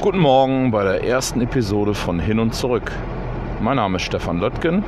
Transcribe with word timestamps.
Guten 0.00 0.18
Morgen 0.18 0.72
bei 0.72 0.82
der 0.82 1.04
ersten 1.04 1.40
Episode 1.40 1.94
von 1.94 2.18
Hin 2.18 2.40
und 2.40 2.52
Zurück. 2.52 2.90
Mein 3.60 3.76
Name 3.76 3.98
ist 3.98 4.02
Stefan 4.02 4.40
Löttgen 4.40 4.82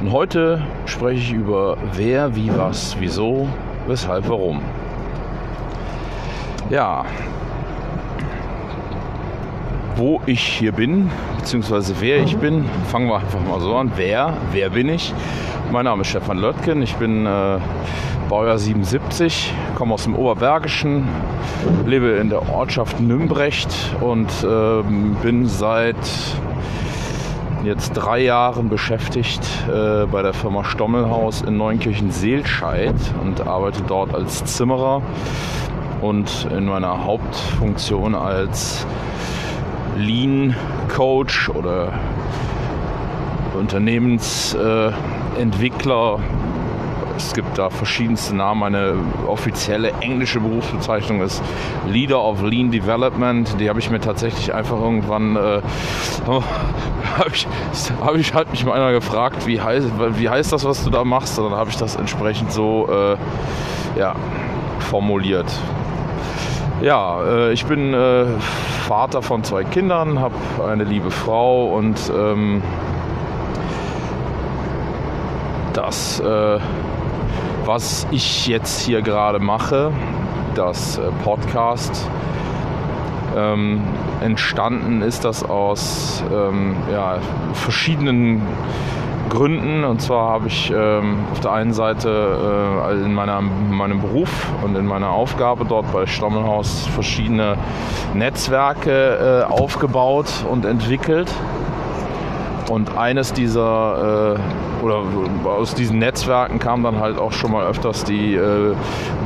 und 0.00 0.10
heute 0.10 0.60
spreche 0.86 1.20
ich 1.20 1.32
über 1.32 1.76
wer, 1.92 2.34
wie, 2.34 2.50
was, 2.56 2.96
wieso, 2.98 3.48
weshalb, 3.86 4.28
warum. 4.28 4.60
Ja, 6.68 7.04
wo 10.00 10.22
ich 10.24 10.40
hier 10.40 10.72
bin, 10.72 11.10
beziehungsweise 11.36 11.94
wer 12.00 12.22
ich 12.22 12.38
bin, 12.38 12.64
fangen 12.88 13.06
wir 13.08 13.16
einfach 13.16 13.38
mal 13.46 13.60
so 13.60 13.76
an. 13.76 13.92
Wer, 13.96 14.32
wer 14.50 14.70
bin 14.70 14.88
ich? 14.88 15.12
Mein 15.70 15.84
Name 15.84 16.00
ist 16.00 16.08
Stefan 16.08 16.38
Löttgen, 16.38 16.80
ich 16.80 16.96
bin 16.96 17.26
äh, 17.26 17.58
Baujahr 18.30 18.56
77, 18.56 19.52
komme 19.74 19.92
aus 19.92 20.04
dem 20.04 20.16
Oberbergischen, 20.16 21.06
lebe 21.84 22.12
in 22.12 22.30
der 22.30 22.48
Ortschaft 22.48 22.98
Nümbrecht 22.98 23.68
und 24.00 24.30
äh, 24.42 24.82
bin 25.22 25.46
seit 25.46 25.96
jetzt 27.62 27.92
drei 27.92 28.20
Jahren 28.20 28.70
beschäftigt 28.70 29.42
äh, 29.68 30.06
bei 30.06 30.22
der 30.22 30.32
Firma 30.32 30.64
Stommelhaus 30.64 31.42
in 31.42 31.58
Neunkirchen-Seelscheid 31.58 32.96
und 33.22 33.46
arbeite 33.46 33.82
dort 33.86 34.14
als 34.14 34.46
Zimmerer 34.46 35.02
und 36.00 36.48
in 36.56 36.64
meiner 36.64 37.04
Hauptfunktion 37.04 38.14
als 38.14 38.86
Lean 40.00 40.56
Coach 40.88 41.48
oder 41.50 41.92
Unternehmensentwickler. 43.54 46.18
Es 47.16 47.32
gibt 47.34 47.58
da 47.58 47.68
verschiedenste 47.68 48.34
Namen. 48.34 48.62
Eine 48.62 48.94
offizielle 49.26 49.92
englische 50.00 50.40
Berufsbezeichnung 50.40 51.20
ist 51.20 51.42
Leader 51.86 52.24
of 52.24 52.42
Lean 52.42 52.70
Development. 52.70 53.60
Die 53.60 53.68
habe 53.68 53.78
ich 53.78 53.90
mir 53.90 54.00
tatsächlich 54.00 54.54
einfach 54.54 54.80
irgendwann, 54.80 55.36
äh, 55.36 55.60
habe 56.26 56.44
ich, 57.34 57.46
hab 58.00 58.16
ich 58.16 58.32
halt 58.32 58.50
mich 58.50 58.64
mal 58.64 58.72
einer 58.72 58.92
gefragt, 58.92 59.46
wie 59.46 59.60
heißt, 59.60 59.86
wie 60.16 60.30
heißt 60.30 60.50
das, 60.50 60.64
was 60.64 60.82
du 60.82 60.88
da 60.88 61.04
machst? 61.04 61.38
Und 61.38 61.50
dann 61.50 61.58
habe 61.58 61.68
ich 61.68 61.76
das 61.76 61.96
entsprechend 61.96 62.52
so 62.52 62.88
äh, 62.90 63.18
ja, 63.98 64.14
formuliert. 64.78 65.52
Ja, 66.80 67.22
äh, 67.22 67.52
ich 67.52 67.66
bin 67.66 67.92
äh, 67.92 68.24
Vater 68.90 69.22
von 69.22 69.44
zwei 69.44 69.62
Kindern, 69.62 70.18
habe 70.18 70.34
eine 70.68 70.82
liebe 70.82 71.12
Frau 71.12 71.76
und 71.76 71.96
ähm, 72.12 72.60
das, 75.72 76.18
äh, 76.18 76.58
was 77.64 78.08
ich 78.10 78.48
jetzt 78.48 78.80
hier 78.80 79.00
gerade 79.02 79.38
mache, 79.38 79.92
das 80.56 80.98
äh, 80.98 81.02
Podcast, 81.22 82.10
ähm, 83.36 83.80
entstanden 84.22 85.02
ist 85.02 85.24
das 85.24 85.48
aus 85.48 86.24
ähm, 86.34 86.74
ja, 86.90 87.18
verschiedenen 87.52 88.42
Gründen. 89.30 89.84
Und 89.84 90.02
zwar 90.02 90.28
habe 90.28 90.48
ich 90.48 90.70
ähm, 90.70 91.20
auf 91.32 91.40
der 91.40 91.52
einen 91.52 91.72
Seite 91.72 92.82
äh, 92.90 93.04
in 93.04 93.14
meiner, 93.14 93.40
meinem 93.40 94.00
Beruf 94.00 94.48
und 94.62 94.76
in 94.76 94.84
meiner 94.84 95.10
Aufgabe 95.10 95.64
dort 95.64 95.90
bei 95.92 96.04
Stammelhaus 96.04 96.86
verschiedene 96.88 97.56
Netzwerke 98.12 99.46
äh, 99.48 99.50
aufgebaut 99.50 100.44
und 100.50 100.66
entwickelt. 100.66 101.32
Und 102.68 102.98
eines 102.98 103.32
dieser 103.32 104.36
äh, 104.36 104.84
oder 104.84 105.02
aus 105.44 105.74
diesen 105.74 105.98
Netzwerken 105.98 106.58
kam 106.58 106.82
dann 106.82 107.00
halt 107.00 107.18
auch 107.18 107.32
schon 107.32 107.52
mal 107.52 107.66
öfters 107.66 108.04
die 108.04 108.34
äh, 108.34 108.74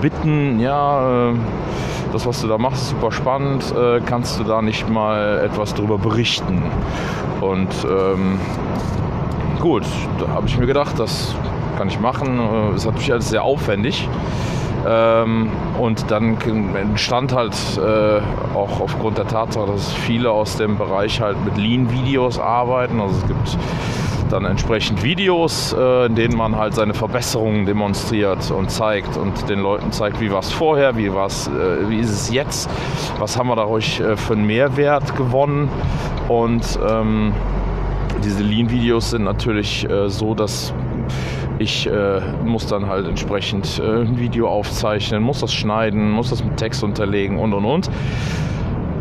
Bitten, 0.01 0.61
ja, 0.61 1.31
äh, 1.31 1.35
das, 2.13 2.27
was 2.27 2.41
du 2.41 2.49
da 2.49 2.59
machst, 2.59 2.83
ist 2.83 2.91
super 2.91 3.11
spannend, 3.11 3.75
äh, 3.77 4.01
kannst 4.01 4.39
du 4.39 4.45
da 4.45 4.63
nicht 4.63 4.89
mal 4.89 5.41
etwas 5.45 5.75
darüber 5.75 5.99
berichten? 5.99 6.63
Und 7.41 7.75
ähm, 7.85 8.39
gut, 9.65 9.85
da 10.19 10.29
habe 10.29 10.47
ich 10.47 10.59
mir 10.59 10.67
gedacht, 10.67 10.99
das 10.99 11.35
kann 11.79 11.89
ich 11.89 11.99
machen. 11.99 12.39
Es 12.75 12.83
ist 12.83 12.85
natürlich 12.85 13.11
alles 13.11 13.31
sehr 13.31 13.43
aufwendig. 13.43 14.07
Ähm, 14.87 15.49
und 15.81 16.11
dann 16.11 16.37
entstand 16.77 17.35
halt 17.35 17.55
äh, 17.79 18.21
auch 18.55 18.81
aufgrund 18.81 19.17
der 19.17 19.27
Tatsache, 19.27 19.67
dass 19.69 19.91
viele 19.91 20.31
aus 20.31 20.59
dem 20.59 20.77
Bereich 20.77 21.23
halt 21.23 21.43
mit 21.47 21.57
Lean-Videos 21.57 22.39
arbeiten. 22.39 23.01
Also 23.01 23.17
es 23.17 23.27
gibt 23.27 23.59
dann 24.29 24.45
entsprechend 24.45 25.03
Videos, 25.03 25.73
äh, 25.73 26.07
in 26.07 26.15
denen 26.15 26.37
man 26.37 26.59
halt 26.59 26.75
seine 26.75 26.93
Verbesserungen 26.93 27.65
demonstriert 27.65 28.51
und 28.51 28.71
zeigt 28.71 29.17
und 29.17 29.49
den 29.49 29.61
Leuten 29.61 29.93
zeigt, 29.93 30.21
wie 30.21 30.31
war 30.31 30.41
es 30.41 30.53
vorher, 30.53 30.99
wie, 30.99 31.11
war's, 31.15 31.49
äh, 31.49 31.89
wie 31.89 32.01
ist 32.01 32.11
es 32.11 32.31
jetzt, 32.31 32.69
was 33.19 33.39
haben 33.39 33.49
wir 33.49 33.57
dadurch 33.57 33.99
äh, 34.01 34.15
für 34.19 34.35
einen 34.35 34.47
Mehrwert 34.47 35.17
gewonnen 35.17 35.71
und 36.29 36.79
ähm, 36.87 37.33
diese 38.25 38.43
Lean-Videos 38.43 39.11
sind 39.11 39.25
natürlich 39.25 39.89
äh, 39.89 40.09
so, 40.09 40.35
dass 40.35 40.73
ich 41.59 41.87
äh, 41.87 42.21
muss 42.45 42.67
dann 42.67 42.89
halt 42.89 43.07
entsprechend 43.07 43.79
äh, 43.79 44.01
ein 44.01 44.19
Video 44.19 44.49
aufzeichnen, 44.49 45.23
muss 45.23 45.41
das 45.41 45.53
schneiden, 45.53 46.11
muss 46.11 46.31
das 46.31 46.43
mit 46.43 46.57
Text 46.57 46.83
unterlegen 46.83 47.39
und 47.39 47.53
und 47.53 47.65
und. 47.65 47.91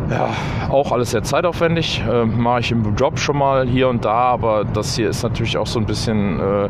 Ja, 0.10 0.30
auch 0.70 0.92
alles 0.92 1.12
sehr 1.12 1.24
zeitaufwendig. 1.24 2.04
Äh, 2.08 2.26
Mache 2.26 2.60
ich 2.60 2.72
im 2.72 2.96
Job 2.96 3.18
schon 3.18 3.38
mal 3.38 3.66
hier 3.66 3.88
und 3.88 4.06
da, 4.06 4.12
aber 4.14 4.66
das 4.66 4.96
hier 4.96 5.10
ist 5.10 5.24
natürlich 5.24 5.58
auch 5.58 5.68
so 5.68 5.80
ein 5.80 5.86
bisschen 5.86 6.40
äh, 6.40 6.70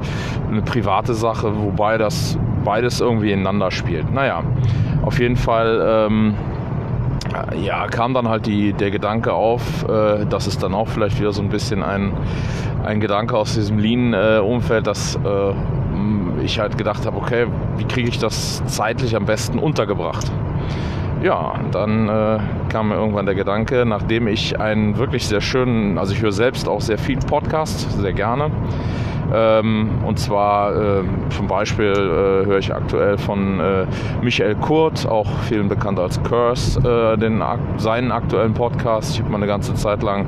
eine 0.50 0.62
private 0.62 1.14
Sache, 1.14 1.52
wobei 1.58 1.98
das 1.98 2.38
beides 2.64 3.02
irgendwie 3.02 3.32
ineinander 3.32 3.72
spielt. 3.72 4.14
Naja, 4.14 4.44
auf 5.04 5.20
jeden 5.20 5.36
Fall. 5.36 6.08
Ähm, 6.08 6.36
ja, 7.62 7.88
kam 7.88 8.14
dann 8.14 8.28
halt 8.28 8.46
die, 8.46 8.74
der 8.74 8.92
Gedanke 8.92 9.34
auf, 9.34 9.88
äh, 9.88 10.26
das 10.26 10.48
ist 10.48 10.64
dann 10.64 10.74
auch 10.74 10.88
vielleicht 10.88 11.20
wieder 11.20 11.34
so 11.34 11.42
ein 11.42 11.50
bisschen 11.50 11.84
ein, 11.84 12.14
ein 12.84 13.00
Gedanke 13.00 13.38
aus 13.38 13.54
diesem 13.54 13.78
Lean-Umfeld, 13.80 14.88
dass 14.88 15.16
äh, 15.16 15.54
ich 16.44 16.60
halt 16.60 16.78
gedacht 16.78 17.06
habe, 17.06 17.18
okay, 17.18 17.48
wie 17.78 17.86
kriege 17.86 18.10
ich 18.10 18.20
das 18.20 18.64
zeitlich 18.66 19.16
am 19.16 19.26
besten 19.26 19.60
untergebracht? 19.60 20.32
Ja, 21.22 21.54
dann 21.72 22.10
äh, 22.10 22.40
kam 22.70 22.90
mir 22.90 22.96
irgendwann 22.96 23.26
der 23.26 23.36
Gedanke, 23.36 23.86
nachdem 23.86 24.28
ich 24.28 24.60
einen 24.60 24.98
wirklich 24.98 25.26
sehr 25.26 25.40
schönen, 25.40 25.98
also 25.98 26.14
ich 26.14 26.22
höre 26.22 26.34
selbst 26.34 26.68
auch 26.68 26.82
sehr 26.82 26.98
viel 26.98 27.18
Podcast, 27.20 27.90
sehr 28.02 28.12
gerne, 28.12 28.52
ähm, 29.34 29.90
und 30.06 30.20
zwar 30.20 30.76
äh, 30.76 31.04
zum 31.30 31.48
Beispiel 31.48 31.92
äh, 31.92 32.46
höre 32.46 32.58
ich 32.58 32.74
aktuell 32.74 33.18
von 33.18 33.60
äh, 33.60 33.86
Michael 34.22 34.56
Kurt, 34.56 35.08
auch 35.08 35.28
vielen 35.48 35.70
bekannt 35.70 36.00
als 36.00 36.22
Curse, 36.24 36.80
äh, 36.80 37.18
den, 37.18 37.44
seinen 37.78 38.12
aktuellen 38.12 38.54
Podcast. 38.54 39.14
Ich 39.14 39.20
habe 39.20 39.30
mal 39.30 39.38
eine 39.38 39.48
ganze 39.48 39.74
Zeit 39.76 40.04
lang 40.04 40.26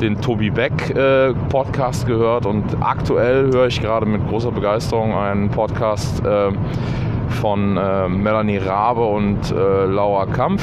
den 0.00 0.20
Tobi 0.20 0.50
Beck 0.50 0.90
äh, 0.90 1.32
Podcast 1.48 2.06
gehört 2.06 2.46
und 2.46 2.64
aktuell 2.80 3.50
höre 3.52 3.66
ich 3.66 3.80
gerade 3.80 4.06
mit 4.06 4.26
großer 4.28 4.52
Begeisterung 4.52 5.14
einen 5.14 5.50
Podcast 5.50 6.24
äh, 6.24 6.50
von 7.40 7.74
Melanie 7.74 8.58
Rabe 8.58 9.02
und 9.02 9.50
Laura 9.50 10.24
Kampf 10.26 10.62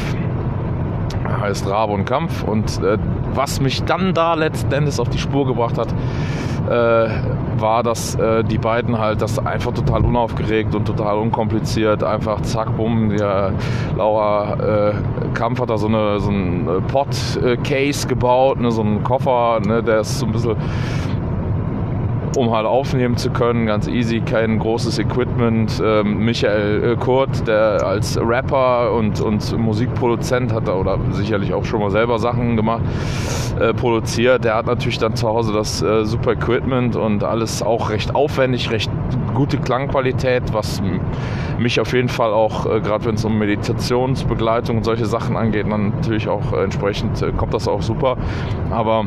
heißt 1.41 1.67
Rabe 1.67 1.93
und 1.93 2.05
Kampf. 2.05 2.43
Und 2.43 2.81
äh, 2.83 2.97
was 3.33 3.59
mich 3.59 3.83
dann 3.83 4.13
da 4.13 4.35
letzten 4.35 4.71
Endes 4.71 4.99
auf 4.99 5.09
die 5.09 5.17
Spur 5.17 5.45
gebracht 5.45 5.77
hat, 5.77 5.93
äh, 6.69 7.09
war, 7.57 7.83
dass 7.83 8.15
äh, 8.15 8.43
die 8.43 8.57
beiden 8.57 8.97
halt 8.97 9.21
das 9.21 9.39
einfach 9.39 9.73
total 9.73 10.05
unaufgeregt 10.05 10.75
und 10.75 10.85
total 10.85 11.17
unkompliziert, 11.17 12.03
einfach 12.03 12.41
zack, 12.41 12.75
bumm, 12.77 13.09
der 13.09 13.53
Laura 13.97 14.89
äh, 14.89 14.93
Kampf 15.33 15.59
hat 15.59 15.69
da 15.69 15.77
so, 15.77 15.87
eine, 15.87 16.19
so 16.19 16.29
ein 16.29 16.67
äh, 16.67 16.81
Pot-Case 16.81 18.07
gebaut, 18.07 18.59
ne, 18.59 18.71
so 18.71 18.81
einen 18.81 19.03
Koffer, 19.03 19.59
ne, 19.65 19.81
der 19.83 20.01
ist 20.01 20.19
so 20.19 20.25
ein 20.25 20.31
bisschen 20.31 20.55
um 22.35 22.51
halt 22.51 22.65
aufnehmen 22.65 23.17
zu 23.17 23.29
können, 23.29 23.65
ganz 23.65 23.87
easy, 23.87 24.21
kein 24.21 24.59
großes 24.59 24.99
Equipment. 24.99 25.81
Ähm, 25.83 26.25
Michael 26.25 26.93
äh, 26.93 26.95
Kurt, 26.95 27.47
der 27.47 27.85
als 27.85 28.19
Rapper 28.19 28.93
und, 28.93 29.21
und 29.21 29.57
Musikproduzent 29.57 30.53
hat 30.53 30.69
oder 30.69 30.97
sicherlich 31.11 31.53
auch 31.53 31.65
schon 31.65 31.81
mal 31.81 31.91
selber 31.91 32.19
Sachen 32.19 32.55
gemacht, 32.55 32.83
äh, 33.59 33.73
produziert, 33.73 34.43
der 34.43 34.55
hat 34.55 34.65
natürlich 34.65 34.97
dann 34.97 35.15
zu 35.15 35.27
Hause 35.27 35.53
das 35.53 35.81
äh, 35.81 36.05
super 36.05 36.33
Equipment 36.33 36.95
und 36.95 37.23
alles 37.23 37.61
auch 37.61 37.89
recht 37.89 38.15
aufwendig, 38.15 38.71
recht 38.71 38.89
gute 39.33 39.57
Klangqualität, 39.57 40.53
was 40.53 40.81
mich 41.59 41.79
auf 41.79 41.93
jeden 41.93 42.09
Fall 42.09 42.33
auch, 42.33 42.65
äh, 42.65 42.81
gerade 42.81 43.05
wenn 43.05 43.15
es 43.15 43.25
um 43.25 43.37
Meditationsbegleitung 43.37 44.77
und 44.77 44.83
solche 44.83 45.05
Sachen 45.05 45.37
angeht, 45.37 45.65
dann 45.69 45.89
natürlich 45.95 46.27
auch 46.27 46.53
äh, 46.53 46.63
entsprechend 46.63 47.21
äh, 47.21 47.31
kommt 47.31 47.53
das 47.53 47.67
auch 47.67 47.81
super. 47.81 48.17
Aber 48.69 49.05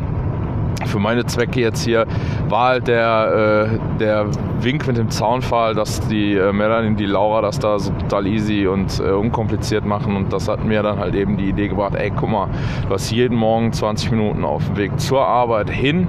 für 0.87 0.99
meine 0.99 1.25
Zwecke 1.26 1.61
jetzt 1.61 1.85
hier 1.85 2.06
war 2.49 2.69
halt 2.69 2.88
der, 2.88 3.69
äh, 3.71 3.99
der 3.99 4.26
Wink 4.61 4.87
mit 4.87 4.97
dem 4.97 5.11
Zaunfall, 5.11 5.75
dass 5.75 6.00
die 6.09 6.35
äh, 6.35 6.53
Melanie, 6.53 6.94
die 6.94 7.06
Laura 7.06 7.41
das 7.41 7.59
da 7.59 7.79
so 7.79 7.93
total 7.93 8.26
easy 8.26 8.67
und 8.67 9.00
äh, 9.00 9.11
unkompliziert 9.11 9.85
machen 9.85 10.17
und 10.17 10.32
das 10.32 10.49
hat 10.49 10.65
mir 10.65 10.82
dann 10.82 10.99
halt 10.99 11.15
eben 11.15 11.37
die 11.37 11.49
Idee 11.49 11.69
gebracht, 11.69 11.94
ey 11.94 12.11
guck 12.11 12.31
mal, 12.31 12.49
du 12.87 12.94
hast 12.94 13.11
jeden 13.11 13.37
Morgen 13.37 13.73
20 13.73 14.11
Minuten 14.11 14.44
auf 14.44 14.67
dem 14.67 14.76
Weg 14.76 14.99
zur 15.00 15.26
Arbeit 15.26 15.71
hin 15.71 16.09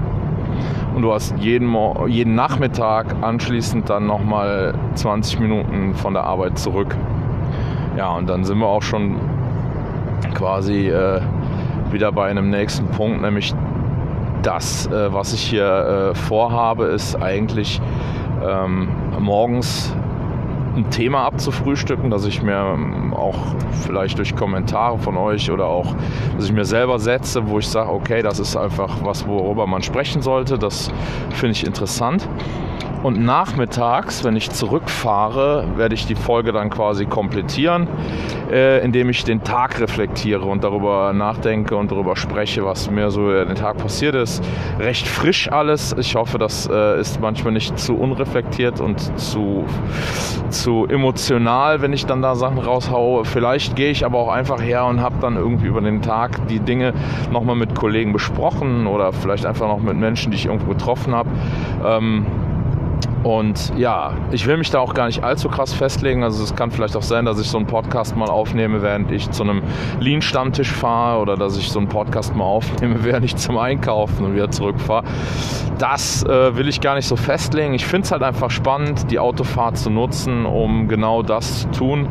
und 0.96 1.02
du 1.02 1.12
hast 1.12 1.36
jeden, 1.40 1.76
jeden 2.08 2.36
Nachmittag 2.36 3.16
anschließend 3.22 3.90
dann 3.90 4.08
nochmal 4.08 4.74
20 4.96 5.40
Minuten 5.40 5.94
von 5.94 6.14
der 6.14 6.24
Arbeit 6.24 6.58
zurück. 6.58 6.96
Ja, 7.98 8.14
und 8.14 8.30
dann 8.30 8.44
sind 8.46 8.60
wir 8.60 8.68
auch 8.68 8.82
schon 8.82 9.20
quasi 10.34 10.90
äh, 10.90 11.22
wieder 11.92 12.12
bei 12.12 12.30
einem 12.30 12.50
nächsten 12.50 12.88
Punkt, 12.88 13.22
nämlich 13.22 13.54
das, 14.46 14.88
äh, 14.88 15.12
was 15.12 15.34
ich 15.34 15.42
hier 15.42 16.12
äh, 16.14 16.16
vorhabe, 16.16 16.86
ist 16.86 17.16
eigentlich 17.16 17.82
ähm, 18.44 18.90
morgens 19.20 19.94
ein 20.76 20.90
Thema 20.90 21.24
abzufrühstücken, 21.24 22.10
dass 22.10 22.26
ich 22.26 22.42
mir 22.42 22.74
ähm, 22.76 23.14
auch 23.14 23.38
vielleicht 23.84 24.18
durch 24.18 24.36
Kommentare 24.36 25.00
von 25.00 25.18
euch 25.18 25.50
oder 25.50 25.68
auch, 25.68 25.96
dass 26.36 26.46
ich 26.46 26.52
mir 26.52 26.66
selber 26.66 27.00
setze, 27.00 27.48
wo 27.48 27.60
ich 27.60 27.68
sage, 27.68 27.90
okay, 27.90 28.22
das 28.22 28.40
ist 28.40 28.56
einfach 28.56 28.98
was, 29.04 29.26
worüber 29.26 29.68
man 29.68 29.82
sprechen 29.82 30.22
sollte. 30.22 30.58
Das 30.58 30.92
finde 31.32 31.52
ich 31.52 31.66
interessant. 31.66 32.28
Und 33.06 33.24
nachmittags, 33.24 34.24
wenn 34.24 34.36
ich 34.36 34.50
zurückfahre, 34.50 35.68
werde 35.76 35.94
ich 35.94 36.08
die 36.08 36.16
Folge 36.16 36.52
dann 36.52 36.72
quasi 36.72 37.06
komplettieren, 37.06 37.88
äh, 38.52 38.84
indem 38.84 39.10
ich 39.10 39.24
den 39.24 39.44
Tag 39.44 39.80
reflektiere 39.80 40.46
und 40.46 40.64
darüber 40.64 41.14
nachdenke 41.14 41.76
und 41.76 41.92
darüber 41.92 42.16
spreche, 42.16 42.66
was 42.66 42.90
mir 42.90 43.12
so 43.12 43.32
den 43.32 43.54
Tag 43.54 43.78
passiert 43.78 44.16
ist. 44.16 44.44
Recht 44.80 45.08
frisch 45.08 45.52
alles. 45.52 45.96
Ich 46.00 46.16
hoffe, 46.16 46.40
das 46.40 46.68
äh, 46.68 47.00
ist 47.00 47.22
manchmal 47.22 47.54
nicht 47.54 47.78
zu 47.78 47.96
unreflektiert 47.96 48.82
und 48.82 49.00
zu, 49.20 49.66
zu 50.50 50.88
emotional, 50.88 51.84
wenn 51.84 51.94
ich 51.94 52.08
dann 52.08 52.24
da 52.24 52.34
Sachen 52.34 52.58
raushaue. 52.58 53.24
Vielleicht 53.24 53.76
gehe 53.76 53.92
ich 53.92 54.04
aber 54.04 54.18
auch 54.18 54.30
einfach 54.30 54.62
her 54.62 54.86
und 54.86 55.00
habe 55.00 55.18
dann 55.22 55.36
irgendwie 55.36 55.68
über 55.68 55.82
den 55.82 56.02
Tag 56.02 56.48
die 56.48 56.60
Dinge 56.60 56.94
nochmal 57.32 57.56
mit 57.56 57.76
Kollegen 57.76 58.14
besprochen 58.14 58.88
oder 58.88 59.14
vielleicht 59.14 59.46
einfach 59.46 59.68
noch 59.68 59.80
mit 59.80 59.96
Menschen, 59.96 60.32
die 60.32 60.38
ich 60.38 60.48
irgendwo 60.48 60.72
getroffen 60.72 61.14
habe. 61.14 61.30
Ähm, 61.86 62.26
und 63.26 63.74
ja, 63.76 64.14
ich 64.32 64.46
will 64.46 64.58
mich 64.58 64.70
da 64.70 64.80
auch 64.80 64.94
gar 64.94 65.08
nicht 65.08 65.24
allzu 65.24 65.50
krass 65.50 65.74
festlegen. 65.74 66.24
Also 66.24 66.44
es 66.44 66.56
kann 66.56 66.70
vielleicht 66.70 66.96
auch 66.96 67.02
sein, 67.02 67.26
dass 67.26 67.40
ich 67.40 67.48
so 67.48 67.58
einen 67.58 67.66
Podcast 67.66 68.16
mal 68.16 68.30
aufnehme, 68.30 68.84
während 68.84 69.12
ich 69.12 69.32
zu 69.32 69.42
einem 69.42 69.64
Lean-Stammtisch 70.00 70.72
fahre 70.72 71.22
oder 71.22 71.36
dass 71.36 71.58
ich 71.58 71.72
so 71.72 71.80
einen 71.80 71.90
Podcast 71.90 72.36
mal 72.36 72.44
aufnehme, 72.44 72.98
während 73.04 73.26
ich 73.26 73.36
zum 73.36 73.58
Einkaufen 73.58 74.26
und 74.26 74.36
wieder 74.36 74.52
zurückfahre. 74.52 75.06
Das 75.80 76.24
äh, 76.24 76.56
will 76.56 76.68
ich 76.68 76.82
gar 76.82 76.94
nicht 76.94 77.08
so 77.08 77.16
festlegen. 77.16 77.74
Ich 77.74 77.86
finde 77.88 78.06
es 78.06 78.12
halt 78.12 78.22
einfach 78.22 78.52
spannend, 78.52 79.10
die 79.10 79.18
Autofahrt 79.18 79.78
zu 79.78 79.90
nutzen, 79.90 80.46
um 80.46 80.88
genau 80.88 81.24
das 81.24 81.62
zu 81.62 81.72
tun 81.72 82.08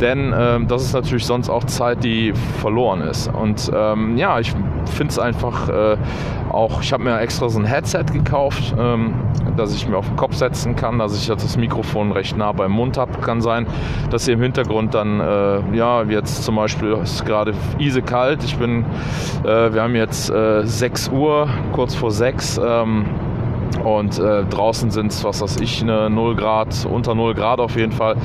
denn 0.00 0.34
ähm, 0.36 0.68
das 0.68 0.82
ist 0.82 0.92
natürlich 0.92 1.24
sonst 1.24 1.48
auch 1.48 1.64
Zeit, 1.64 2.04
die 2.04 2.32
verloren 2.60 3.00
ist. 3.00 3.28
Und 3.28 3.70
ähm, 3.74 4.16
ja, 4.16 4.38
ich 4.38 4.52
finde 4.86 5.10
es 5.10 5.18
einfach 5.18 5.68
äh, 5.68 5.96
auch, 6.50 6.82
ich 6.82 6.92
habe 6.92 7.04
mir 7.04 7.18
extra 7.20 7.48
so 7.48 7.58
ein 7.58 7.64
Headset 7.64 8.04
gekauft, 8.12 8.74
ähm, 8.78 9.14
dass 9.56 9.74
ich 9.74 9.88
mir 9.88 9.96
auf 9.96 10.06
den 10.06 10.16
Kopf 10.16 10.34
setzen 10.34 10.76
kann, 10.76 10.98
dass 10.98 11.16
ich 11.16 11.26
das 11.26 11.56
Mikrofon 11.56 12.12
recht 12.12 12.36
nah 12.36 12.52
beim 12.52 12.72
Mund 12.72 12.96
habe. 12.98 13.12
Kann 13.20 13.40
sein, 13.40 13.66
dass 14.10 14.26
ihr 14.28 14.34
im 14.34 14.42
Hintergrund 14.42 14.94
dann, 14.94 15.20
äh, 15.20 15.76
ja, 15.76 16.02
jetzt 16.02 16.44
zum 16.44 16.56
Beispiel 16.56 16.92
ist 17.02 17.24
gerade 17.24 17.54
easy 17.78 18.02
kalt. 18.02 18.44
Ich 18.44 18.56
bin, 18.56 18.84
äh, 19.44 19.72
wir 19.72 19.82
haben 19.82 19.94
jetzt 19.94 20.30
äh, 20.30 20.62
6 20.64 21.08
Uhr, 21.08 21.48
kurz 21.72 21.94
vor 21.94 22.10
6. 22.10 22.60
Ähm, 22.64 23.06
und 23.84 24.18
äh, 24.18 24.44
draußen 24.44 24.90
sind 24.90 25.12
es, 25.12 25.24
was 25.24 25.40
weiß 25.40 25.60
ich, 25.60 25.82
eine 25.82 26.10
0 26.10 26.36
Grad, 26.36 26.86
unter 26.90 27.14
0 27.14 27.34
Grad 27.34 27.60
auf 27.60 27.76
jeden 27.76 27.92
Fall. 27.92 28.16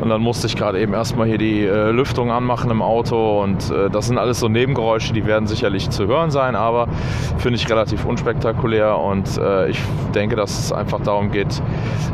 Und 0.00 0.08
dann 0.08 0.20
musste 0.20 0.46
ich 0.46 0.56
gerade 0.56 0.80
eben 0.80 0.94
erstmal 0.94 1.26
hier 1.26 1.38
die 1.38 1.64
äh, 1.64 1.90
Lüftung 1.90 2.30
anmachen 2.30 2.70
im 2.70 2.82
Auto. 2.82 3.42
Und 3.42 3.70
äh, 3.70 3.90
das 3.90 4.06
sind 4.06 4.18
alles 4.18 4.40
so 4.40 4.48
Nebengeräusche, 4.48 5.12
die 5.12 5.26
werden 5.26 5.46
sicherlich 5.46 5.90
zu 5.90 6.06
hören 6.06 6.30
sein, 6.30 6.56
aber 6.56 6.88
finde 7.38 7.56
ich 7.56 7.68
relativ 7.68 8.04
unspektakulär. 8.04 8.98
Und 8.98 9.38
äh, 9.38 9.70
ich 9.70 9.78
denke, 10.14 10.36
dass 10.36 10.58
es 10.58 10.72
einfach 10.72 11.00
darum 11.00 11.30
geht, 11.30 11.62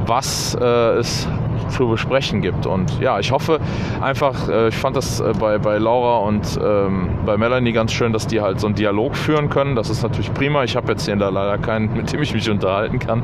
was 0.06 0.56
äh, 0.60 0.64
es 0.98 1.28
zu 1.70 1.88
besprechen 1.88 2.43
gibt. 2.43 2.66
Und 2.66 3.00
ja, 3.00 3.19
ich 3.19 3.32
hoffe 3.32 3.61
einfach, 4.00 4.49
äh, 4.49 4.69
ich 4.69 4.76
fand 4.76 4.96
das 4.96 5.22
bei, 5.40 5.58
bei 5.58 5.78
Laura 5.78 6.19
und 6.19 6.58
ähm, 6.62 7.11
bei 7.26 7.37
Melanie 7.37 7.72
ganz 7.72 7.93
schön, 7.93 8.12
dass 8.12 8.26
die 8.26 8.40
halt 8.40 8.61
so 8.61 8.66
einen 8.66 8.76
Dialog 8.76 9.16
führen 9.16 9.50
können. 9.50 9.75
Das 9.75 9.90
ist 9.90 10.02
natürlich 10.02 10.32
prima. 10.32 10.64
Ich 10.64 10.76
habe 10.76 10.93
jetzt 10.93 11.05
hier 11.05 11.16
leider 11.16 11.58
keinen, 11.58 11.93
mit 11.94 12.12
dem 12.12 12.22
ich 12.22 12.34
mich 12.34 12.49
unterhalte 12.49 12.84
halten 12.84 12.99
kann. 12.99 13.22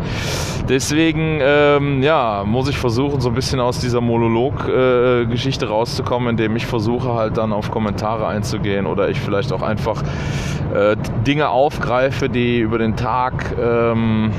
Deswegen 0.69 1.39
ähm, 1.43 2.03
ja, 2.03 2.45
muss 2.47 2.69
ich 2.69 2.79
versuchen, 2.79 3.21
so 3.21 3.29
ein 3.29 3.35
bisschen 3.35 3.61
aus 3.61 3.81
dieser 3.81 4.01
Monolog-Geschichte 4.01 5.67
äh, 5.67 5.69
rauszukommen, 5.69 6.31
indem 6.31 6.57
ich 6.57 6.67
versuche 6.67 7.13
halt 7.15 7.37
dann 7.37 7.53
auf 7.53 7.71
Kommentare 7.71 8.27
einzugehen 8.27 8.87
oder 8.87 9.09
ich 9.09 9.21
vielleicht 9.21 9.53
auch 9.53 9.63
einfach 9.63 10.03
äh, 10.75 10.97
Dinge 11.27 11.51
aufgreife, 11.51 12.29
die 12.29 12.61
über 12.61 12.79
den 12.79 12.97
Tag 12.97 13.55
ähm, 13.61 14.33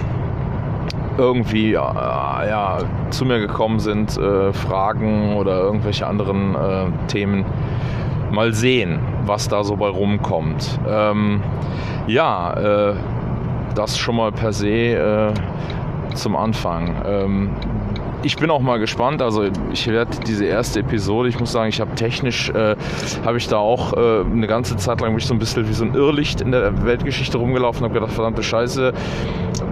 irgendwie 1.18 1.74
äh, 1.74 1.76
ja, 1.76 2.80
zu 3.10 3.26
mir 3.26 3.40
gekommen 3.40 3.80
sind, 3.80 4.18
äh, 4.18 4.54
Fragen 4.54 5.36
oder 5.36 5.60
irgendwelche 5.60 6.08
anderen 6.08 6.56
äh, 6.56 7.08
Themen. 7.08 7.46
Mal 8.32 8.54
sehen, 8.54 9.00
was 9.26 9.50
da 9.50 9.64
so 9.64 9.76
bei 9.76 9.90
rumkommt. 9.90 10.80
Ähm, 10.88 11.42
ja, 12.08 12.54
äh, 12.54 12.96
das 13.76 13.98
schon 13.98 14.16
mal 14.16 14.32
per 14.32 14.54
se 14.54 14.70
äh, 14.70 15.34
zum 16.14 16.36
Anfang. 16.36 16.96
Ähm, 17.06 17.50
ich 18.24 18.36
bin 18.38 18.50
auch 18.50 18.62
mal 18.62 18.80
gespannt. 18.80 19.22
Also 19.22 19.44
ich 19.72 19.88
werde 19.88 20.18
diese 20.26 20.46
erste 20.46 20.82
Episode, 20.82 21.30
ich 21.30 21.40
muss 21.40 21.52
sagen, 21.52 21.70
ich 21.70 21.82
habe 21.82 21.96
technisch, 21.96 22.50
äh, 22.50 22.76
habe 23.26 23.38
ich 23.38 23.48
da 23.48 23.58
auch 23.58 23.94
äh, 23.94 24.22
eine 24.22 24.48
ganze 24.48 24.78
Zeit 24.78 25.02
lang 25.02 25.14
mich 25.14 25.26
so 25.26 25.34
ein 25.34 25.40
bisschen 25.40 25.68
wie 25.68 25.74
so 25.74 25.86
ein 25.86 25.96
Irrlicht 25.96 26.42
in 26.42 26.52
der 26.52 26.86
Weltgeschichte 26.86 27.38
rumgelaufen, 27.38 27.84
habe 27.84 27.94
gedacht, 27.94 28.12
verdammte 28.12 28.44
Scheiße, 28.44 28.94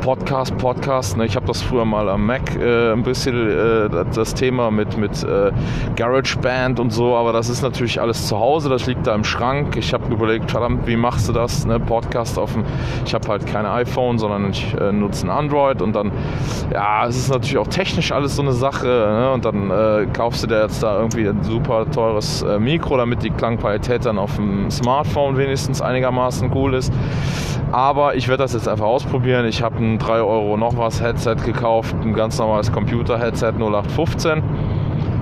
Podcast, 0.01 0.57
Podcast. 0.57 1.17
Ne? 1.17 1.25
Ich 1.25 1.35
habe 1.35 1.45
das 1.45 1.61
früher 1.61 1.85
mal 1.85 2.09
am 2.09 2.25
Mac 2.25 2.55
äh, 2.55 2.91
ein 2.91 3.03
bisschen 3.03 3.49
äh, 3.49 4.05
das 4.13 4.33
Thema 4.33 4.71
mit, 4.71 4.97
mit 4.97 5.23
äh, 5.23 5.51
GarageBand 5.95 6.79
und 6.79 6.91
so, 6.91 7.15
aber 7.15 7.33
das 7.33 7.49
ist 7.49 7.61
natürlich 7.61 8.01
alles 8.01 8.27
zu 8.27 8.39
Hause, 8.39 8.69
das 8.69 8.87
liegt 8.87 9.05
da 9.05 9.13
im 9.13 9.23
Schrank. 9.23 9.75
Ich 9.75 9.93
habe 9.93 10.11
überlegt, 10.11 10.49
verdammt, 10.49 10.87
wie 10.87 10.95
machst 10.95 11.27
du 11.27 11.33
das? 11.33 11.65
Ne? 11.65 11.79
Podcast 11.79 12.39
auf 12.39 12.53
dem, 12.53 12.63
ich 13.05 13.13
habe 13.13 13.27
halt 13.27 13.45
keine 13.45 13.71
iPhone, 13.71 14.17
sondern 14.17 14.49
ich 14.49 14.73
äh, 14.79 14.91
nutze 14.91 15.27
ein 15.27 15.29
Android 15.29 15.81
und 15.81 15.93
dann, 15.93 16.11
ja, 16.73 17.05
es 17.05 17.17
ist 17.17 17.29
natürlich 17.29 17.57
auch 17.57 17.67
technisch 17.67 18.11
alles 18.11 18.38
so 18.39 18.43
eine 18.43 18.53
Sache. 18.53 18.87
Ne? 18.87 19.31
Und 19.33 19.43
dann 19.43 19.69
äh, 19.69 20.07
kaufst 20.13 20.43
du 20.43 20.47
dir 20.47 20.61
jetzt 20.61 20.81
da 20.81 20.97
irgendwie 20.97 21.27
ein 21.27 21.43
super 21.43 21.89
teures 21.91 22.41
äh, 22.41 22.57
Mikro, 22.57 22.95
damit 22.95 23.21
die 23.21 23.31
Klangqualität 23.31 24.05
dann 24.05 24.17
auf 24.17 24.37
dem 24.37 24.71
Smartphone 24.71 25.37
wenigstens 25.37 25.81
einigermaßen 25.81 26.51
cool 26.55 26.73
ist. 26.73 26.93
Aber 27.73 28.15
ich 28.15 28.29
werde 28.29 28.43
das 28.43 28.53
jetzt 28.53 28.69
einfach 28.69 28.85
ausprobieren. 28.85 29.45
Ich 29.45 29.61
habe 29.61 29.77
ein 29.77 29.99
3 29.99 30.21
Euro 30.21 30.55
noch 30.55 30.77
was 30.77 31.01
Headset 31.01 31.35
gekauft, 31.45 31.95
ein 32.01 32.13
ganz 32.13 32.39
normales 32.39 32.71
Computer-Headset 32.71 33.53
0815 33.59 34.41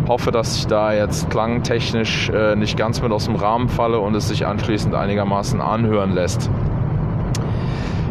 hoffe, 0.08 0.32
dass 0.32 0.56
ich 0.56 0.68
da 0.68 0.94
jetzt 0.94 1.30
klangtechnisch 1.30 2.30
äh, 2.30 2.56
nicht 2.56 2.78
ganz 2.78 3.02
mit 3.02 3.12
aus 3.12 3.26
dem 3.26 3.36
Rahmen 3.36 3.68
falle 3.68 4.00
und 4.00 4.16
es 4.16 4.30
sich 4.30 4.46
anschließend 4.46 4.96
einigermaßen 4.96 5.60
anhören 5.60 6.14
lässt. 6.14 6.50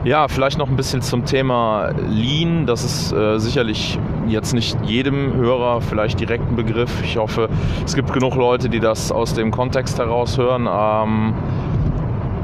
Ja, 0.04 0.28
vielleicht 0.28 0.58
noch 0.58 0.68
ein 0.68 0.76
bisschen 0.76 1.00
zum 1.00 1.24
Thema 1.24 1.92
Lean. 2.06 2.66
Das 2.66 2.84
ist 2.84 3.12
äh, 3.12 3.38
sicherlich 3.38 3.98
jetzt 4.28 4.54
nicht 4.54 4.76
jedem 4.84 5.34
Hörer 5.34 5.80
vielleicht 5.80 6.20
direkt 6.20 6.48
ein 6.48 6.56
Begriff. 6.56 7.02
Ich 7.02 7.16
hoffe, 7.16 7.48
es 7.84 7.94
gibt 7.94 8.12
genug 8.12 8.34
Leute, 8.34 8.68
die 8.68 8.80
das 8.80 9.12
aus 9.12 9.34
dem 9.34 9.50
Kontext 9.50 9.98
heraus 9.98 10.38
hören. 10.38 10.68
Ähm, 10.70 11.34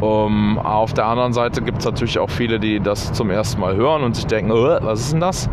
um, 0.01 0.59
auf 0.59 0.93
der 0.95 1.07
anderen 1.07 1.33
Seite 1.33 1.63
gibt 1.63 1.79
es 1.79 1.85
natürlich 1.85 2.19
auch 2.19 2.31
viele, 2.31 2.59
die 2.59 2.81
das 2.81 3.13
zum 3.13 3.31
ersten 3.31 3.61
Mal 3.61 3.77
hören 3.77 4.03
und 4.03 4.17
sich 4.17 4.27
denken, 4.27 4.51
oh, 4.51 4.79
was 4.81 5.01
ist 5.01 5.13
denn 5.13 5.21
das? 5.21 5.49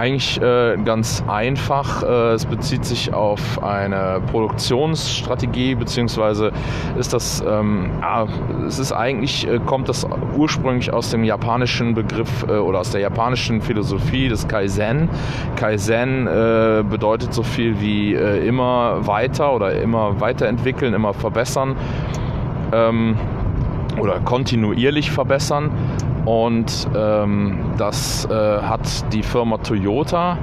Eigentlich 0.00 0.40
äh, 0.40 0.78
ganz 0.82 1.22
einfach. 1.28 2.02
Äh, 2.02 2.32
es 2.32 2.46
bezieht 2.46 2.86
sich 2.86 3.12
auf 3.12 3.62
eine 3.62 4.22
Produktionsstrategie, 4.30 5.74
beziehungsweise 5.74 6.52
ist 6.98 7.12
das, 7.12 7.44
ähm, 7.46 7.90
ja, 8.00 8.26
es 8.66 8.78
ist 8.78 8.92
eigentlich, 8.92 9.46
äh, 9.46 9.58
kommt 9.58 9.90
das 9.90 10.06
ursprünglich 10.38 10.90
aus 10.90 11.10
dem 11.10 11.22
japanischen 11.22 11.92
Begriff 11.92 12.46
äh, 12.48 12.52
oder 12.52 12.78
aus 12.78 12.92
der 12.92 13.02
japanischen 13.02 13.60
Philosophie 13.60 14.30
des 14.30 14.48
Kaizen. 14.48 15.10
Kaizen 15.56 16.26
äh, 16.26 16.82
bedeutet 16.82 17.34
so 17.34 17.42
viel 17.42 17.78
wie 17.82 18.14
äh, 18.14 18.46
immer 18.46 19.06
weiter 19.06 19.52
oder 19.52 19.82
immer 19.82 20.18
weiterentwickeln, 20.18 20.94
immer 20.94 21.12
verbessern. 21.12 21.76
Ähm, 22.72 23.16
oder 23.98 24.20
kontinuierlich 24.20 25.10
verbessern. 25.10 25.70
Und 26.24 26.88
ähm, 26.94 27.58
das 27.78 28.26
äh, 28.26 28.28
hat 28.62 29.12
die 29.12 29.22
Firma 29.22 29.58
Toyota 29.58 30.38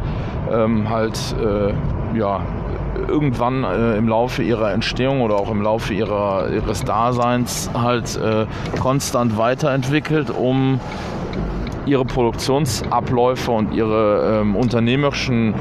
ähm, 0.51 0.89
halt 0.89 1.19
äh, 1.39 1.73
ja, 2.17 2.41
irgendwann 3.07 3.63
äh, 3.63 3.97
im 3.97 4.07
Laufe 4.07 4.43
ihrer 4.43 4.73
Entstehung 4.73 5.21
oder 5.21 5.35
auch 5.35 5.51
im 5.51 5.61
Laufe 5.61 5.93
ihrer, 5.93 6.49
ihres 6.49 6.83
Daseins 6.83 7.69
halt 7.73 8.17
äh, 8.17 8.45
konstant 8.79 9.37
weiterentwickelt, 9.37 10.29
um 10.29 10.79
ihre 11.85 12.05
Produktionsabläufe 12.05 13.51
und 13.51 13.73
ihre 13.73 14.41
ähm, 14.41 14.55
unternehmerischen 14.55 15.53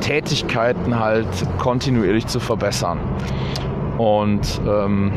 Tätigkeiten 0.00 0.98
halt 0.98 1.28
kontinuierlich 1.58 2.26
zu 2.26 2.40
verbessern. 2.40 2.98
Und 3.98 4.60
ähm, 4.66 5.12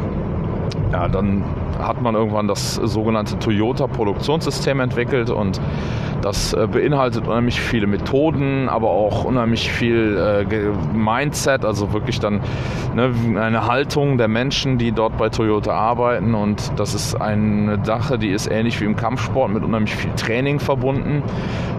ja, 0.93 1.07
dann 1.07 1.43
hat 1.79 2.01
man 2.01 2.15
irgendwann 2.15 2.47
das 2.47 2.75
sogenannte 2.75 3.39
Toyota 3.39 3.87
Produktionssystem 3.87 4.79
entwickelt 4.79 5.29
und 5.29 5.59
das 6.23 6.53
äh, 6.53 6.67
beinhaltet 6.71 7.27
unheimlich 7.27 7.59
viele 7.59 7.85
Methoden, 7.85 8.69
aber 8.69 8.89
auch 8.89 9.25
unheimlich 9.25 9.69
viel 9.69 10.17
äh, 10.17 10.95
Mindset, 10.95 11.65
also 11.65 11.91
wirklich 11.91 12.19
dann 12.19 12.39
ne, 12.95 13.11
eine 13.39 13.67
Haltung 13.67 14.17
der 14.17 14.29
Menschen, 14.29 14.77
die 14.77 14.93
dort 14.93 15.17
bei 15.17 15.27
Toyota 15.29 15.73
arbeiten. 15.73 16.33
Und 16.33 16.71
das 16.77 16.93
ist 16.93 17.15
eine 17.19 17.83
Sache, 17.83 18.17
die 18.17 18.29
ist 18.29 18.49
ähnlich 18.49 18.79
wie 18.79 18.85
im 18.85 18.95
Kampfsport 18.95 19.51
mit 19.51 19.63
unheimlich 19.63 19.95
viel 19.95 20.11
Training 20.15 20.59
verbunden. 20.59 21.23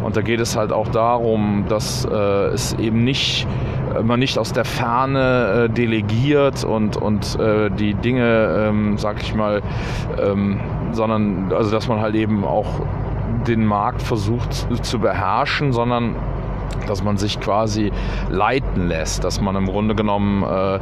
Und 0.05 0.17
da 0.17 0.21
geht 0.21 0.41
es 0.41 0.57
halt 0.57 0.73
auch 0.73 0.89
darum, 0.89 1.65
dass 1.69 2.05
äh, 2.05 2.15
es 2.49 2.75
eben 2.75 3.03
nicht 3.05 3.47
man 4.03 4.19
nicht 4.19 4.39
aus 4.39 4.53
der 4.53 4.65
Ferne 4.65 5.71
delegiert 5.71 6.65
und, 6.65 6.97
und 6.97 7.39
die 7.39 7.95
Dinge, 7.95 8.67
ähm, 8.69 8.99
sag 8.99 9.23
ich 9.23 9.37
mal, 9.37 9.63
ähm, 10.21 10.61
sondern 10.93 11.53
also 11.53 11.71
dass 11.71 11.89
man 11.89 12.01
halt 12.01 12.15
eben 12.15 12.45
auch 12.45 12.67
den 13.47 13.65
Markt 13.67 14.03
versucht 14.03 14.67
zu 14.85 14.99
beherrschen, 14.99 15.73
sondern 15.73 16.17
dass 16.87 17.03
man 17.03 17.17
sich 17.17 17.41
quasi 17.41 17.93
leiten 18.29 18.89
lässt, 18.89 19.25
dass 19.25 19.41
man 19.41 19.57
im 19.57 19.67
Grunde 19.67 19.95
genommen 19.95 20.43
äh, 20.43 20.79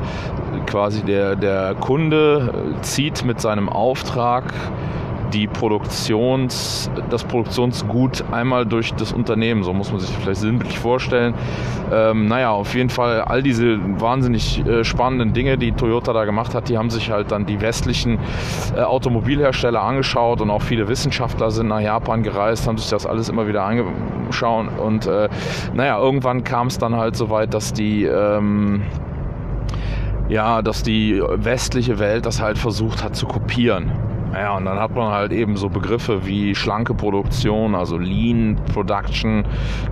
quasi 0.66 1.02
der, 1.02 1.36
der 1.36 1.74
Kunde 1.74 2.74
zieht 2.82 3.24
mit 3.24 3.40
seinem 3.40 3.68
Auftrag 3.68 4.44
die 5.32 5.46
Produktions, 5.46 6.90
das 7.10 7.24
Produktionsgut 7.24 8.24
einmal 8.30 8.66
durch 8.66 8.92
das 8.94 9.12
Unternehmen. 9.12 9.62
So 9.62 9.72
muss 9.72 9.90
man 9.90 10.00
sich 10.00 10.10
vielleicht 10.10 10.40
sinnbildlich 10.40 10.78
vorstellen. 10.78 11.34
Ähm, 11.92 12.26
naja, 12.26 12.50
auf 12.50 12.74
jeden 12.74 12.90
Fall 12.90 13.22
all 13.22 13.42
diese 13.42 13.78
wahnsinnig 14.00 14.64
äh, 14.66 14.84
spannenden 14.84 15.32
Dinge, 15.32 15.58
die 15.58 15.72
Toyota 15.72 16.12
da 16.12 16.24
gemacht 16.24 16.54
hat, 16.54 16.68
die 16.68 16.78
haben 16.78 16.90
sich 16.90 17.10
halt 17.10 17.32
dann 17.32 17.46
die 17.46 17.60
westlichen 17.60 18.18
äh, 18.76 18.80
Automobilhersteller 18.80 19.82
angeschaut 19.82 20.40
und 20.40 20.50
auch 20.50 20.62
viele 20.62 20.88
Wissenschaftler 20.88 21.50
sind 21.50 21.68
nach 21.68 21.80
Japan 21.80 22.22
gereist, 22.22 22.66
haben 22.66 22.78
sich 22.78 22.90
das 22.90 23.06
alles 23.06 23.28
immer 23.28 23.46
wieder 23.46 23.64
angeschaut 23.64 24.66
und 24.78 25.06
äh, 25.06 25.28
naja, 25.74 25.98
irgendwann 25.98 26.44
kam 26.44 26.68
es 26.68 26.78
dann 26.78 26.96
halt 26.96 27.16
so 27.16 27.30
weit, 27.30 27.54
dass 27.54 27.72
die 27.72 28.04
ähm, 28.04 28.82
ja, 30.28 30.62
dass 30.62 30.82
die 30.82 31.20
westliche 31.20 31.98
Welt 31.98 32.26
das 32.26 32.40
halt 32.40 32.56
versucht 32.58 33.04
hat 33.04 33.14
zu 33.14 33.26
kopieren. 33.26 33.92
Ja, 34.32 34.56
und 34.56 34.64
dann 34.64 34.78
hat 34.78 34.94
man 34.94 35.12
halt 35.12 35.32
eben 35.32 35.56
so 35.56 35.68
Begriffe 35.68 36.24
wie 36.26 36.54
schlanke 36.54 36.94
Produktion, 36.94 37.74
also 37.74 37.98
Lean 37.98 38.58
Production, 38.72 39.44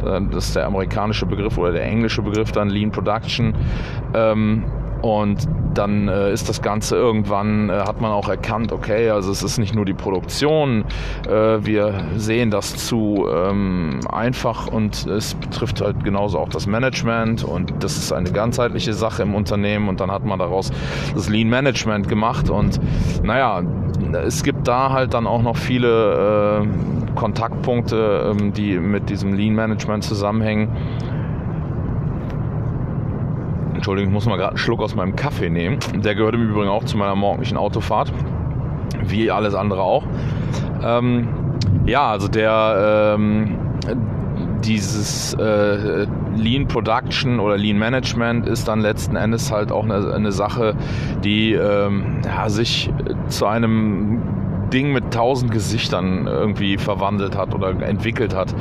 äh, 0.04 0.20
das 0.30 0.48
ist 0.48 0.56
der 0.56 0.66
amerikanische 0.66 1.26
Begriff 1.26 1.58
oder 1.58 1.72
der 1.72 1.84
englische 1.84 2.22
Begriff 2.22 2.50
dann 2.52 2.70
Lean 2.70 2.90
Production. 2.90 3.54
Ähm, 4.14 4.64
und 5.02 5.48
dann 5.74 6.08
äh, 6.08 6.32
ist 6.32 6.48
das 6.48 6.62
Ganze 6.62 6.96
irgendwann, 6.96 7.70
äh, 7.70 7.72
hat 7.72 8.00
man 8.00 8.10
auch 8.10 8.28
erkannt, 8.28 8.72
okay, 8.72 9.10
also 9.10 9.30
es 9.30 9.42
ist 9.42 9.58
nicht 9.58 9.74
nur 9.74 9.84
die 9.84 9.94
Produktion, 9.94 10.84
äh, 11.28 11.30
wir 11.32 12.06
sehen 12.16 12.50
das 12.50 12.76
zu 12.76 13.26
ähm, 13.32 14.00
einfach 14.10 14.66
und 14.66 15.06
es 15.06 15.34
betrifft 15.34 15.80
halt 15.80 16.02
genauso 16.04 16.38
auch 16.38 16.48
das 16.48 16.66
Management 16.66 17.44
und 17.44 17.72
das 17.80 17.96
ist 17.96 18.12
eine 18.12 18.30
ganzheitliche 18.30 18.92
Sache 18.92 19.22
im 19.22 19.34
Unternehmen 19.34 19.88
und 19.88 20.00
dann 20.00 20.10
hat 20.10 20.24
man 20.24 20.38
daraus 20.38 20.72
das 21.14 21.28
Lean 21.28 21.48
Management 21.48 22.08
gemacht 22.08 22.50
und 22.50 22.80
naja, 23.22 23.62
es 24.24 24.42
gibt 24.42 24.66
da 24.66 24.90
halt 24.90 25.14
dann 25.14 25.26
auch 25.26 25.42
noch 25.42 25.56
viele 25.56 26.64
äh, 26.64 27.14
Kontaktpunkte, 27.14 28.34
ähm, 28.38 28.52
die 28.52 28.78
mit 28.78 29.08
diesem 29.08 29.34
Lean 29.34 29.54
Management 29.54 30.04
zusammenhängen 30.04 30.68
Entschuldigung, 33.80 34.10
ich 34.10 34.14
muss 34.14 34.26
mal 34.26 34.36
gerade 34.36 34.50
einen 34.50 34.58
Schluck 34.58 34.82
aus 34.82 34.94
meinem 34.94 35.16
Kaffee 35.16 35.48
nehmen. 35.48 35.78
Der 35.94 36.14
gehört 36.14 36.34
im 36.34 36.50
Übrigen 36.50 36.68
auch 36.68 36.84
zu 36.84 36.98
meiner 36.98 37.14
morgendlichen 37.14 37.56
Autofahrt. 37.56 38.12
Wie 39.04 39.30
alles 39.30 39.54
andere 39.54 39.80
auch. 39.80 40.04
Ähm, 40.84 41.28
ja, 41.86 42.10
also 42.10 42.28
der 42.28 43.16
ähm, 43.16 43.56
dieses 44.62 45.32
äh, 45.32 46.06
Lean 46.36 46.68
Production 46.68 47.40
oder 47.40 47.56
Lean 47.56 47.78
Management 47.78 48.46
ist 48.46 48.68
dann 48.68 48.80
letzten 48.80 49.16
Endes 49.16 49.50
halt 49.50 49.72
auch 49.72 49.84
eine, 49.84 50.12
eine 50.12 50.30
Sache, 50.30 50.74
die 51.24 51.54
ähm, 51.54 52.20
ja, 52.22 52.50
sich 52.50 52.92
zu 53.28 53.46
einem 53.46 54.20
Ding 54.74 54.92
mit 54.92 55.10
tausend 55.10 55.52
Gesichtern 55.52 56.26
irgendwie 56.26 56.76
verwandelt 56.76 57.34
hat 57.34 57.54
oder 57.54 57.70
entwickelt 57.80 58.34
hat. 58.36 58.54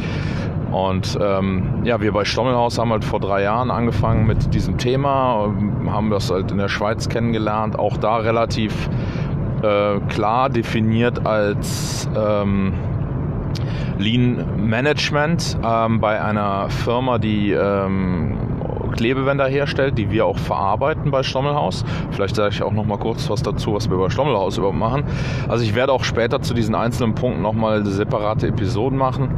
Und 0.72 1.18
ähm, 1.22 1.82
ja, 1.84 2.00
wir 2.02 2.12
bei 2.12 2.26
Stommelhaus 2.26 2.78
haben 2.78 2.92
halt 2.92 3.04
vor 3.04 3.20
drei 3.20 3.44
Jahren 3.44 3.72
angefangen 3.72 4.28
mit 4.28 4.54
diesem 4.54 4.78
Thema, 4.78 5.52
haben 5.88 6.10
das 6.10 6.30
halt 6.30 6.52
in 6.52 6.58
der 6.58 6.70
Schweiz 6.70 7.10
kennengelernt, 7.10 7.78
auch 7.78 7.98
da 7.98 8.18
relativ 8.18 8.90
äh, 9.64 10.00
klar 10.10 10.50
definiert 10.50 11.26
als 11.26 12.10
ähm, 12.16 12.74
Lean 13.98 14.46
Management 14.58 15.58
ähm, 15.64 16.00
bei 16.00 16.22
einer 16.22 16.70
Firma, 16.70 17.18
die 17.18 17.52
ähm, 17.52 18.38
Klebewände 18.92 19.46
herstellt, 19.46 19.98
die 19.98 20.12
wir 20.12 20.26
auch 20.26 20.38
verarbeiten 20.38 21.12
bei 21.12 21.24
Stommelhaus. 21.24 21.86
Vielleicht 22.12 22.36
sage 22.36 22.54
ich 22.54 22.64
auch 22.64 22.72
noch 22.72 22.86
mal 22.86 22.98
kurz 22.98 23.30
was 23.30 23.42
dazu, 23.42 23.74
was 23.74 23.90
wir 23.90 23.98
bei 23.98 24.10
Stommelhaus 24.10 24.58
überhaupt 24.58 24.78
machen. 24.78 25.04
Also 25.48 25.64
ich 25.64 25.76
werde 25.76 25.94
auch 25.94 26.04
später 26.04 26.42
zu 26.42 26.54
diesen 26.54 26.76
einzelnen 26.76 27.16
Punkten 27.16 27.42
noch 27.42 27.54
mal 27.54 27.86
separate 27.86 28.48
Episoden 28.48 28.98
machen. 28.98 29.30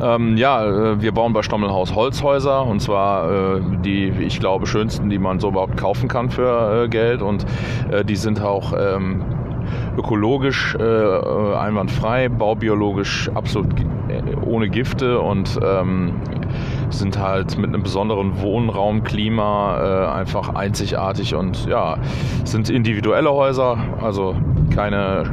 Ähm, 0.00 0.36
ja, 0.36 0.64
äh, 0.64 1.02
wir 1.02 1.12
bauen 1.12 1.32
bei 1.32 1.42
Stommelhaus 1.42 1.94
Holzhäuser 1.94 2.64
und 2.64 2.80
zwar 2.80 3.30
äh, 3.30 3.60
die, 3.84 4.08
ich 4.08 4.38
glaube, 4.40 4.66
schönsten, 4.66 5.10
die 5.10 5.18
man 5.18 5.40
so 5.40 5.48
überhaupt 5.48 5.76
kaufen 5.76 6.08
kann 6.08 6.30
für 6.30 6.84
äh, 6.84 6.88
Geld 6.88 7.22
und 7.22 7.44
äh, 7.90 8.04
die 8.04 8.16
sind 8.16 8.40
auch 8.40 8.72
ähm, 8.78 9.24
ökologisch 9.96 10.76
äh, 10.78 11.54
einwandfrei, 11.54 12.28
baubiologisch 12.28 13.30
absolut 13.34 13.66
ohne 14.46 14.68
Gifte 14.68 15.20
und 15.20 15.58
ähm, 15.62 16.12
sind 16.90 17.18
halt 17.18 17.58
mit 17.58 17.68
einem 17.68 17.82
besonderen 17.82 18.40
Wohnraumklima 18.40 20.06
äh, 20.06 20.06
einfach 20.12 20.54
einzigartig 20.54 21.34
und 21.34 21.66
ja, 21.66 21.98
sind 22.44 22.70
individuelle 22.70 23.30
Häuser, 23.30 23.76
also 24.00 24.34
keine, 24.74 25.24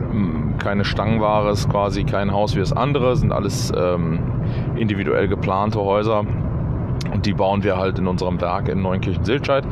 keine 0.66 0.84
Stangenware, 0.84 1.52
ist 1.52 1.70
quasi 1.70 2.06
kein 2.06 2.32
Haus 2.32 2.56
wie 2.56 2.60
das 2.60 2.74
andere, 2.74 3.16
sind 3.16 3.32
alles 3.32 3.72
ähm, 3.78 4.18
individuell 4.76 5.28
geplante 5.28 5.80
Häuser. 5.80 6.26
Und 7.14 7.28
die 7.28 7.34
bauen 7.34 7.64
wir 7.64 7.78
halt 7.78 8.00
in 8.00 8.08
unserem 8.08 8.42
Werk 8.42 8.68
in 8.68 8.82
Neunkirchen-Siltscheid, 8.82 9.64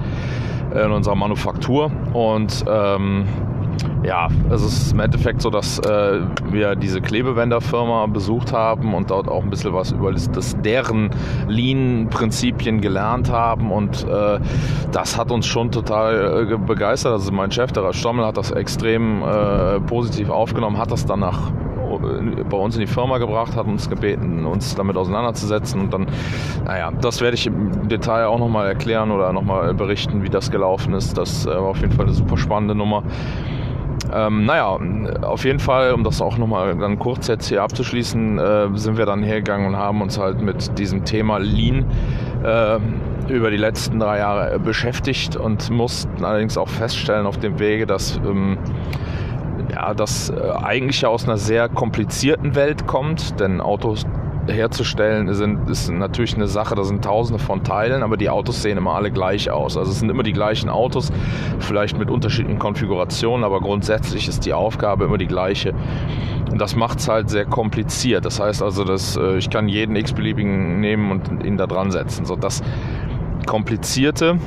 in 0.71 0.91
unserer 0.91 1.15
Manufaktur. 1.15 1.91
Und 2.13 2.63
ähm, 2.69 3.25
ja, 4.03 4.27
es 4.49 4.61
ist 4.61 4.91
im 4.91 4.99
Endeffekt 4.99 5.41
so, 5.41 5.49
dass 5.49 5.79
äh, 5.79 6.19
wir 6.49 6.75
diese 6.75 7.01
Klebewänderfirma 7.01 8.05
besucht 8.07 8.51
haben 8.51 8.93
und 8.93 9.11
dort 9.11 9.27
auch 9.27 9.43
ein 9.43 9.49
bisschen 9.49 9.73
was 9.73 9.91
über 9.91 10.11
das, 10.11 10.29
das 10.31 10.59
deren 10.61 11.09
Lean-Prinzipien 11.47 12.81
gelernt 12.81 13.31
haben 13.31 13.71
und 13.71 14.05
äh, 14.07 14.39
das 14.91 15.17
hat 15.17 15.31
uns 15.31 15.45
schon 15.45 15.71
total 15.71 16.51
äh, 16.51 16.57
begeistert. 16.57 17.13
Also 17.13 17.31
mein 17.31 17.51
Chef, 17.51 17.71
der 17.71 17.83
Ralf 17.83 17.95
Stommel, 17.95 18.25
hat 18.25 18.37
das 18.37 18.51
extrem 18.51 19.23
äh, 19.23 19.79
positiv 19.81 20.29
aufgenommen, 20.29 20.77
hat 20.77 20.91
das 20.91 21.05
danach 21.05 21.51
äh, 21.51 22.43
bei 22.43 22.57
uns 22.57 22.75
in 22.75 22.81
die 22.81 22.87
Firma 22.87 23.19
gebracht, 23.19 23.55
hat 23.55 23.67
uns 23.67 23.89
gebeten, 23.89 24.45
uns 24.45 24.75
damit 24.75 24.97
auseinanderzusetzen 24.97 25.79
und 25.79 25.93
dann, 25.93 26.07
naja, 26.65 26.91
das 26.91 27.21
werde 27.21 27.35
ich 27.35 27.47
im 27.47 27.87
Detail 27.87 28.25
auch 28.25 28.39
nochmal 28.39 28.67
erklären 28.67 29.11
oder 29.11 29.31
nochmal 29.31 29.73
berichten, 29.73 30.23
wie 30.23 30.29
das 30.29 30.51
gelaufen 30.51 30.93
ist. 30.93 31.17
Das 31.17 31.45
äh, 31.45 31.49
war 31.49 31.69
auf 31.69 31.79
jeden 31.79 31.93
Fall 31.93 32.05
eine 32.05 32.13
super 32.13 32.37
spannende 32.37 32.75
Nummer. 32.75 33.03
Ähm, 34.13 34.45
naja, 34.45 34.77
auf 35.21 35.43
jeden 35.43 35.59
Fall, 35.59 35.93
um 35.93 36.03
das 36.03 36.21
auch 36.21 36.37
nochmal 36.37 36.75
dann 36.77 36.99
kurz 36.99 37.27
jetzt 37.27 37.47
hier 37.47 37.63
abzuschließen, 37.63 38.37
äh, 38.37 38.67
sind 38.75 38.97
wir 38.97 39.05
dann 39.05 39.23
hergegangen 39.23 39.67
und 39.67 39.77
haben 39.77 40.01
uns 40.01 40.19
halt 40.19 40.41
mit 40.41 40.77
diesem 40.77 41.03
Thema 41.03 41.39
Lean 41.39 41.85
äh, 42.43 42.79
über 43.31 43.49
die 43.49 43.57
letzten 43.57 43.99
drei 43.99 44.19
Jahre 44.19 44.59
beschäftigt 44.59 45.35
und 45.35 45.69
mussten 45.71 46.23
allerdings 46.23 46.57
auch 46.57 46.69
feststellen 46.69 47.25
auf 47.25 47.37
dem 47.37 47.57
Wege, 47.57 47.87
dass 47.87 48.17
ähm, 48.17 48.57
ja, 49.71 49.93
das 49.93 50.29
äh, 50.29 50.51
eigentlich 50.63 51.01
ja 51.01 51.09
aus 51.09 51.25
einer 51.25 51.37
sehr 51.37 51.69
komplizierten 51.69 52.55
Welt 52.55 52.85
kommt, 52.85 53.39
denn 53.39 53.61
Autos 53.61 54.05
herzustellen 54.47 55.33
sind, 55.33 55.69
ist 55.69 55.89
natürlich 55.89 56.35
eine 56.35 56.47
Sache, 56.47 56.75
da 56.75 56.83
sind 56.83 57.03
tausende 57.03 57.41
von 57.41 57.63
Teilen, 57.63 58.03
aber 58.03 58.17
die 58.17 58.29
Autos 58.29 58.61
sehen 58.61 58.77
immer 58.77 58.95
alle 58.95 59.11
gleich 59.11 59.49
aus. 59.49 59.77
Also 59.77 59.91
es 59.91 59.99
sind 59.99 60.09
immer 60.09 60.23
die 60.23 60.33
gleichen 60.33 60.69
Autos, 60.69 61.11
vielleicht 61.59 61.97
mit 61.97 62.09
unterschiedlichen 62.09 62.59
Konfigurationen, 62.59 63.43
aber 63.43 63.59
grundsätzlich 63.61 64.27
ist 64.27 64.45
die 64.45 64.53
Aufgabe 64.53 65.05
immer 65.05 65.17
die 65.17 65.27
gleiche. 65.27 65.73
Und 66.51 66.59
das 66.59 66.75
macht 66.75 66.99
es 66.99 67.07
halt 67.07 67.29
sehr 67.29 67.45
kompliziert. 67.45 68.25
Das 68.25 68.39
heißt 68.39 68.61
also, 68.61 68.83
dass 68.83 69.17
äh, 69.17 69.37
ich 69.37 69.49
kann 69.49 69.67
jeden 69.67 69.95
x-beliebigen 69.95 70.79
nehmen 70.79 71.11
und 71.11 71.43
ihn 71.43 71.57
da 71.57 71.65
dran 71.65 71.91
setzen. 71.91 72.25
So 72.25 72.35
das 72.35 72.61
Komplizierte 73.45 74.37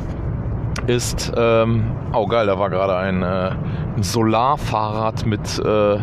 ist, 0.87 1.33
ähm, 1.37 1.91
oh 2.13 2.27
geil, 2.27 2.47
da 2.47 2.59
war 2.59 2.71
gerade 2.71 2.97
ein, 2.97 3.23
äh, 3.23 3.51
ein 3.97 4.03
Solarfahrrad 4.03 5.27
mit 5.27 5.59
äh, 5.59 5.99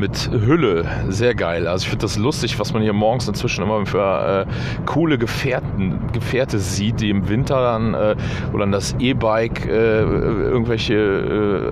mit 0.00 0.30
Hülle. 0.32 0.86
Sehr 1.08 1.34
geil. 1.34 1.68
Also 1.68 1.84
ich 1.84 1.90
finde 1.90 2.02
das 2.02 2.16
lustig, 2.16 2.58
was 2.58 2.72
man 2.72 2.82
hier 2.82 2.94
morgens 2.94 3.28
inzwischen 3.28 3.62
immer 3.62 3.84
für 3.84 4.46
äh, 4.46 4.84
coole 4.86 5.18
Gefährten, 5.18 6.00
Gefährte 6.12 6.58
sieht, 6.58 7.00
die 7.00 7.10
im 7.10 7.28
Winter 7.28 7.60
dann 7.60 7.94
äh, 7.94 8.16
oder 8.52 8.66
das 8.66 8.96
E-Bike 8.98 9.66
äh, 9.66 10.00
irgendwelche 10.00 10.94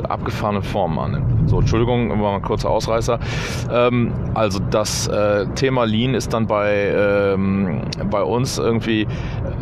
äh, 0.02 0.06
abgefahrenen 0.06 0.62
Formen 0.62 0.99
annehmen. 0.99 1.49
So, 1.49 1.61
Entschuldigung, 1.61 2.11
war 2.11 2.16
mal 2.16 2.35
ein 2.37 2.42
kurzer 2.42 2.68
Ausreißer. 2.68 3.18
Ähm, 3.73 4.12
also 4.35 4.58
das 4.70 5.08
äh, 5.08 5.47
Thema 5.54 5.85
Lean 5.85 6.14
ist 6.14 6.35
dann 6.35 6.47
bei, 6.47 6.92
ähm, 6.94 7.82
bei 8.11 8.23
uns 8.23 8.58
irgendwie 8.58 9.06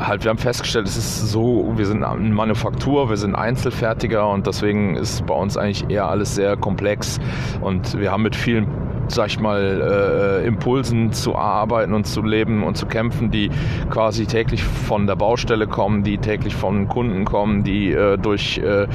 halt, 0.01 0.25
wir 0.25 0.31
haben 0.31 0.39
festgestellt, 0.39 0.89
es 0.89 0.97
ist 0.97 1.31
so, 1.31 1.73
wir 1.77 1.87
sind 1.87 2.03
eine 2.03 2.35
Manufaktur, 2.35 3.09
wir 3.09 3.17
sind 3.17 3.37
Einzelfertiger 3.37 4.29
und 4.29 4.47
deswegen 4.47 4.97
ist 4.97 5.25
bei 5.27 5.35
uns 5.35 5.57
eigentlich 5.57 5.89
eher 5.89 6.09
alles 6.09 6.35
sehr 6.35 6.57
komplex 6.57 7.21
und 7.61 7.99
wir 7.99 8.11
haben 8.11 8.23
mit 8.23 8.35
vielen 8.35 8.56
soon. 8.57 8.96
Sag 9.09 9.29
ich 9.29 9.41
mal, 9.41 10.43
äh, 10.43 10.47
Impulsen 10.47 11.13
zu 11.13 11.37
arbeiten 11.37 11.95
und 11.95 12.07
zu 12.07 12.23
leben 12.23 12.63
und 12.63 12.77
zu 12.77 12.87
kämpfen, 12.87 13.31
die 13.31 13.51
quasi 13.91 14.27
täglich 14.27 14.63
von 14.63 15.07
der 15.07 15.17
Baustelle 15.17 15.67
kommen, 15.67 16.03
die 16.03 16.19
täglich 16.19 16.55
von 16.55 16.89
Kunden 16.89 17.25
kommen, 17.25 17.65
die 17.65 17.93
äh, 17.93 18.17
durch 18.19 18.59
äh, 18.59 18.87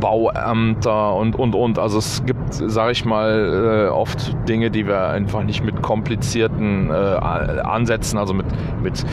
Bauämter 0.00 1.14
und, 1.14 1.36
und, 1.36 1.54
und. 1.54 1.78
Also 1.78 1.98
es 1.98 2.24
gibt, 2.24 2.54
sage 2.54 2.92
ich 2.92 3.04
mal, 3.04 3.86
äh, 3.86 3.90
oft 3.90 4.34
Dinge, 4.48 4.70
die 4.70 4.86
wir 4.86 5.08
einfach 5.08 5.42
nicht 5.42 5.64
mit 5.64 5.82
komplizierten 5.82 6.90
äh, 6.90 6.92
Ansätzen, 6.92 8.18
also 8.18 8.34
mit, 8.34 8.46
mit 8.82 9.04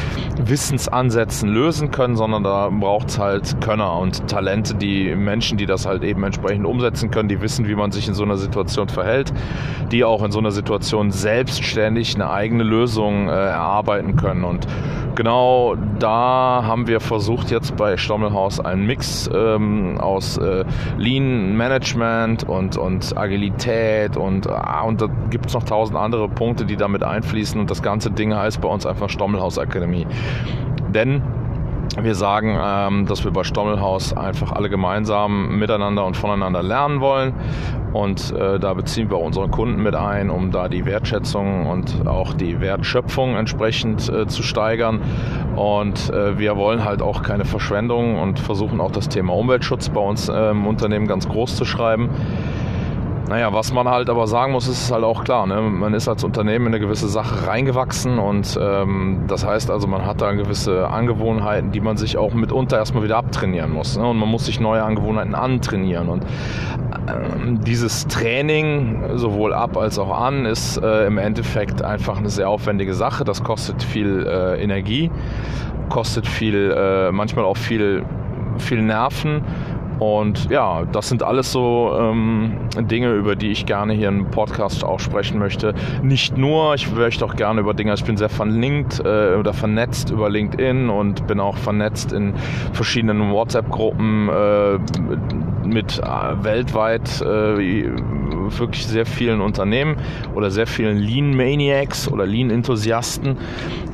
Wissensansätzen 0.43 1.49
lösen 1.49 1.91
können, 1.91 2.15
sondern 2.15 2.43
da 2.43 2.69
braucht 2.69 3.09
es 3.09 3.19
halt 3.19 3.61
Könner 3.61 3.97
und 3.99 4.27
Talente, 4.27 4.75
die 4.75 5.15
Menschen, 5.15 5.57
die 5.57 5.65
das 5.65 5.85
halt 5.85 6.03
eben 6.03 6.23
entsprechend 6.23 6.65
umsetzen 6.65 7.11
können, 7.11 7.29
die 7.29 7.41
wissen, 7.41 7.67
wie 7.67 7.75
man 7.75 7.91
sich 7.91 8.07
in 8.07 8.13
so 8.13 8.23
einer 8.23 8.37
Situation 8.37 8.89
verhält, 8.89 9.33
die 9.91 10.03
auch 10.03 10.22
in 10.23 10.31
so 10.31 10.39
einer 10.39 10.51
Situation 10.51 11.11
selbstständig 11.11 12.15
eine 12.15 12.29
eigene 12.29 12.63
Lösung 12.63 13.27
äh, 13.27 13.31
erarbeiten 13.31 14.15
können. 14.15 14.43
Und 14.43 14.67
genau 15.15 15.75
da 15.99 16.63
haben 16.65 16.87
wir 16.87 16.99
versucht, 16.99 17.51
jetzt 17.51 17.75
bei 17.75 17.97
Stommelhaus 17.97 18.59
einen 18.59 18.85
Mix 18.85 19.29
ähm, 19.33 19.99
aus 19.99 20.37
äh, 20.37 20.65
Lean 20.97 21.55
Management 21.55 22.47
und, 22.47 22.77
und 22.77 23.17
Agilität 23.17 24.17
und, 24.17 24.49
ah, 24.49 24.81
und 24.81 25.01
da 25.01 25.07
gibt 25.29 25.47
es 25.47 25.53
noch 25.53 25.63
tausend 25.63 25.97
andere 25.97 26.29
Punkte, 26.29 26.65
die 26.65 26.75
damit 26.75 27.03
einfließen. 27.03 27.59
Und 27.59 27.69
das 27.69 27.81
ganze 27.81 28.11
Ding 28.11 28.33
heißt 28.33 28.61
bei 28.61 28.67
uns 28.67 28.85
einfach 28.85 29.09
Stommelhaus 29.09 29.57
Akademie. 29.57 30.07
Denn 30.89 31.21
wir 31.99 32.15
sagen, 32.15 32.57
ähm, 32.61 33.05
dass 33.05 33.23
wir 33.23 33.31
bei 33.31 33.43
Stommelhaus 33.43 34.15
einfach 34.15 34.51
alle 34.51 34.69
gemeinsam 34.69 35.57
miteinander 35.59 36.05
und 36.05 36.17
voneinander 36.17 36.63
lernen 36.63 37.01
wollen. 37.01 37.33
Und 37.93 38.31
äh, 38.31 38.59
da 38.59 38.73
beziehen 38.73 39.11
wir 39.11 39.19
unsere 39.19 39.47
Kunden 39.49 39.83
mit 39.83 39.93
ein, 39.93 40.31
um 40.31 40.49
da 40.51 40.67
die 40.67 40.85
Wertschätzung 40.85 41.67
und 41.67 42.07
auch 42.07 42.33
die 42.33 42.59
Wertschöpfung 42.59 43.35
entsprechend 43.35 44.09
äh, 44.09 44.25
zu 44.25 44.41
steigern. 44.41 44.99
Und 45.55 46.09
äh, 46.09 46.39
wir 46.39 46.57
wollen 46.57 46.83
halt 46.83 47.03
auch 47.03 47.21
keine 47.21 47.45
Verschwendung 47.45 48.19
und 48.19 48.39
versuchen 48.39 48.81
auch 48.81 48.91
das 48.91 49.09
Thema 49.09 49.35
Umweltschutz 49.35 49.89
bei 49.89 50.01
uns 50.01 50.29
im 50.29 50.65
Unternehmen 50.65 51.07
ganz 51.07 51.27
groß 51.29 51.55
zu 51.55 51.65
schreiben. 51.65 52.09
Naja, 53.29 53.53
was 53.53 53.71
man 53.71 53.87
halt 53.87 54.09
aber 54.09 54.27
sagen 54.27 54.51
muss, 54.51 54.67
ist 54.67 54.91
halt 54.91 55.05
auch 55.05 55.23
klar. 55.23 55.47
Ne? 55.47 55.61
Man 55.61 55.93
ist 55.93 56.09
als 56.09 56.25
Unternehmen 56.25 56.67
in 56.67 56.73
eine 56.73 56.81
gewisse 56.81 57.07
Sache 57.07 57.47
reingewachsen 57.47 58.19
und 58.19 58.59
ähm, 58.61 59.23
das 59.27 59.45
heißt 59.45 59.71
also, 59.71 59.87
man 59.87 60.05
hat 60.05 60.21
da 60.21 60.33
gewisse 60.33 60.89
Angewohnheiten, 60.89 61.71
die 61.71 61.79
man 61.79 61.95
sich 61.95 62.17
auch 62.17 62.33
mitunter 62.33 62.77
erstmal 62.77 63.03
wieder 63.03 63.17
abtrainieren 63.17 63.71
muss. 63.71 63.97
Ne? 63.97 64.05
Und 64.05 64.17
man 64.17 64.27
muss 64.27 64.45
sich 64.45 64.59
neue 64.59 64.83
Angewohnheiten 64.83 65.35
antrainieren. 65.35 66.09
Und 66.09 66.25
ähm, 67.07 67.61
dieses 67.65 68.07
Training 68.07 69.03
sowohl 69.15 69.53
ab 69.53 69.77
als 69.77 69.97
auch 69.99 70.11
an 70.19 70.45
ist 70.45 70.77
äh, 70.77 71.05
im 71.05 71.17
Endeffekt 71.17 71.81
einfach 71.81 72.17
eine 72.17 72.29
sehr 72.29 72.49
aufwendige 72.49 72.93
Sache. 72.93 73.23
Das 73.23 73.41
kostet 73.41 73.81
viel 73.83 74.27
äh, 74.27 74.61
Energie, 74.61 75.09
kostet 75.87 76.27
viel, 76.27 76.71
äh, 76.71 77.11
manchmal 77.13 77.45
auch 77.45 77.57
viel, 77.57 78.03
viel 78.57 78.81
Nerven 78.81 79.43
und 80.03 80.49
ja, 80.49 80.83
das 80.83 81.07
sind 81.07 81.23
alles 81.23 81.53
so 81.53 81.97
ähm, 81.97 82.57
Dinge, 82.77 83.13
über 83.13 83.37
die 83.37 83.51
ich 83.51 83.65
gerne 83.65 83.93
hier 83.93 84.09
im 84.09 84.29
Podcast 84.31 84.83
auch 84.83 84.99
sprechen 84.99 85.39
möchte. 85.39 85.73
Nicht 86.01 86.37
nur, 86.37 86.75
ich 86.75 86.91
möchte 86.91 87.23
auch 87.23 87.37
gerne 87.37 87.61
über 87.61 87.73
Dinge, 87.73 87.93
ich 87.93 88.03
bin 88.03 88.17
sehr 88.17 88.27
verlinkt 88.27 88.99
äh, 88.99 89.35
oder 89.35 89.53
vernetzt 89.53 90.09
über 90.09 90.29
LinkedIn 90.29 90.89
und 90.89 91.25
bin 91.25 91.39
auch 91.39 91.55
vernetzt 91.55 92.11
in 92.11 92.33
verschiedenen 92.73 93.31
WhatsApp-Gruppen 93.31 94.27
äh, 94.27 94.77
mit 95.65 95.99
äh, 95.99 96.43
weltweit 96.43 97.21
äh, 97.21 97.87
wirklich 98.59 98.85
sehr 98.85 99.05
vielen 99.05 99.39
Unternehmen 99.39 99.95
oder 100.35 100.51
sehr 100.51 100.67
vielen 100.67 100.97
Lean 100.97 101.33
Maniacs 101.33 102.11
oder 102.11 102.25
Lean 102.25 102.49
Enthusiasten. 102.49 103.37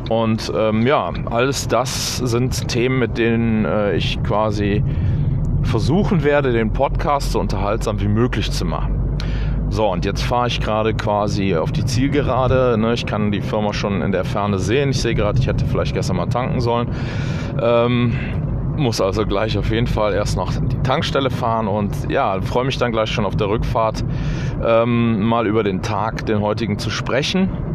Und 0.09 0.51
ähm, 0.57 0.87
ja, 0.87 1.13
alles 1.25 1.67
das 1.67 2.17
sind 2.17 2.67
Themen, 2.67 2.97
mit 2.97 3.19
denen 3.19 3.65
äh, 3.65 3.95
ich 3.95 4.17
quasi 4.23 4.83
versuchen 5.69 6.23
werde, 6.23 6.51
den 6.51 6.73
Podcast 6.73 7.31
so 7.31 7.39
unterhaltsam 7.39 8.01
wie 8.01 8.07
möglich 8.07 8.51
zu 8.51 8.65
machen. 8.65 9.17
So, 9.69 9.87
und 9.87 10.03
jetzt 10.03 10.23
fahre 10.23 10.47
ich 10.47 10.59
gerade 10.59 10.95
quasi 10.95 11.55
auf 11.55 11.71
die 11.71 11.85
Zielgerade. 11.85 12.75
Ne? 12.77 12.93
Ich 12.93 13.05
kann 13.05 13.31
die 13.31 13.41
Firma 13.41 13.71
schon 13.71 14.01
in 14.01 14.11
der 14.11 14.25
Ferne 14.25 14.57
sehen. 14.57 14.89
Ich 14.89 15.01
sehe 15.01 15.13
gerade, 15.13 15.37
ich 15.39 15.45
hätte 15.45 15.65
vielleicht 15.65 15.93
gestern 15.93 16.17
mal 16.17 16.25
tanken 16.25 16.59
sollen. 16.59 16.89
Ähm, 17.61 18.13
muss 18.77 18.99
also 18.99 19.25
gleich 19.25 19.57
auf 19.57 19.69
jeden 19.69 19.87
Fall 19.87 20.13
erst 20.13 20.37
noch 20.37 20.51
die 20.53 20.81
Tankstelle 20.81 21.29
fahren 21.29 21.67
und 21.67 22.09
ja, 22.09 22.41
freue 22.41 22.65
mich 22.65 22.77
dann 22.77 22.91
gleich 22.91 23.11
schon 23.11 23.25
auf 23.25 23.35
der 23.35 23.49
Rückfahrt 23.49 24.03
ähm, 24.65 25.21
mal 25.21 25.45
über 25.45 25.63
den 25.63 25.81
Tag, 25.81 26.25
den 26.25 26.39
heutigen 26.39 26.79
zu 26.79 26.89
sprechen 26.89 27.68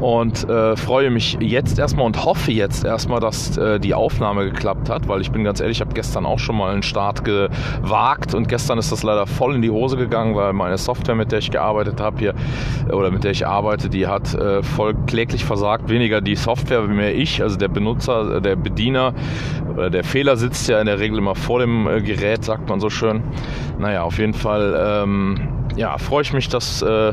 und 0.00 0.48
äh, 0.48 0.76
freue 0.76 1.10
mich 1.10 1.36
jetzt 1.40 1.78
erstmal 1.78 2.06
und 2.06 2.24
hoffe 2.24 2.52
jetzt 2.52 2.84
erstmal, 2.84 3.20
dass 3.20 3.56
äh, 3.56 3.78
die 3.78 3.94
Aufnahme 3.94 4.44
geklappt 4.44 4.88
hat, 4.88 5.08
weil 5.08 5.20
ich 5.20 5.30
bin 5.30 5.44
ganz 5.44 5.60
ehrlich, 5.60 5.78
ich 5.78 5.80
habe 5.80 5.94
gestern 5.94 6.24
auch 6.26 6.38
schon 6.38 6.56
mal 6.56 6.72
einen 6.72 6.82
Start 6.82 7.24
gewagt 7.24 8.34
und 8.34 8.48
gestern 8.48 8.78
ist 8.78 8.92
das 8.92 9.02
leider 9.02 9.26
voll 9.26 9.54
in 9.54 9.62
die 9.62 9.70
Hose 9.70 9.96
gegangen, 9.96 10.34
weil 10.34 10.52
meine 10.52 10.78
Software, 10.78 11.14
mit 11.14 11.32
der 11.32 11.40
ich 11.40 11.50
gearbeitet 11.50 12.00
habe 12.00 12.18
hier 12.18 12.34
oder 12.92 13.10
mit 13.10 13.24
der 13.24 13.32
ich 13.32 13.46
arbeite, 13.46 13.88
die 13.88 14.06
hat 14.06 14.34
äh, 14.34 14.62
voll 14.62 14.94
kläglich 15.06 15.44
versagt. 15.44 15.88
Weniger 15.88 16.20
die 16.20 16.36
Software, 16.36 16.82
mehr 16.82 17.14
ich, 17.14 17.42
also 17.42 17.56
der 17.56 17.68
Benutzer, 17.68 18.40
der 18.40 18.56
Bediener, 18.56 19.14
oder 19.74 19.90
der 19.90 20.04
Fehler 20.04 20.36
sitzt 20.36 20.68
ja 20.68 20.80
in 20.80 20.86
der 20.86 20.98
Regel 20.98 21.18
immer 21.18 21.34
vor 21.34 21.60
dem 21.60 21.86
äh, 21.86 22.00
Gerät, 22.00 22.44
sagt 22.44 22.68
man 22.68 22.80
so 22.80 22.90
schön. 22.90 23.22
Naja, 23.78 24.02
auf 24.02 24.18
jeden 24.18 24.34
Fall 24.34 25.02
ähm, 25.02 25.48
ja, 25.76 25.96
freue 25.98 26.22
ich 26.22 26.32
mich, 26.32 26.48
dass 26.48 26.82
äh, 26.82 27.12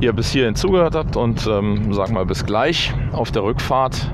ihr 0.00 0.12
bis 0.12 0.30
hierhin 0.30 0.54
zugehört 0.54 0.94
habt 0.94 1.16
und 1.16 1.46
ähm, 1.46 1.92
sag 1.92 2.10
mal 2.10 2.24
bis 2.24 2.44
gleich 2.44 2.92
auf 3.12 3.30
der 3.30 3.42
Rückfahrt, 3.42 4.10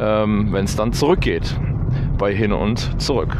ähm, 0.00 0.52
wenn 0.52 0.64
es 0.64 0.76
dann 0.76 0.92
zurückgeht 0.92 1.58
bei 2.16 2.34
Hin 2.34 2.52
und 2.52 3.00
Zurück. 3.00 3.36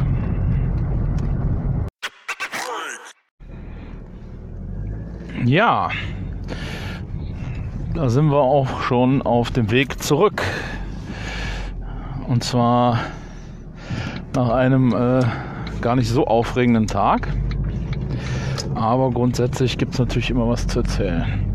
Ja, 5.45 5.89
da 7.95 8.09
sind 8.09 8.29
wir 8.29 8.37
auch 8.37 8.81
schon 8.81 9.21
auf 9.23 9.51
dem 9.51 9.71
Weg 9.71 10.01
zurück. 10.01 10.43
Und 12.27 12.43
zwar 12.43 12.99
nach 14.35 14.49
einem 14.49 14.93
äh, 14.93 15.21
gar 15.81 15.95
nicht 15.95 16.09
so 16.09 16.27
aufregenden 16.27 16.85
Tag. 16.85 17.29
Aber 18.75 19.09
grundsätzlich 19.09 19.77
gibt 19.77 19.93
es 19.93 19.99
natürlich 19.99 20.29
immer 20.29 20.47
was 20.47 20.67
zu 20.67 20.79
erzählen. 20.79 21.48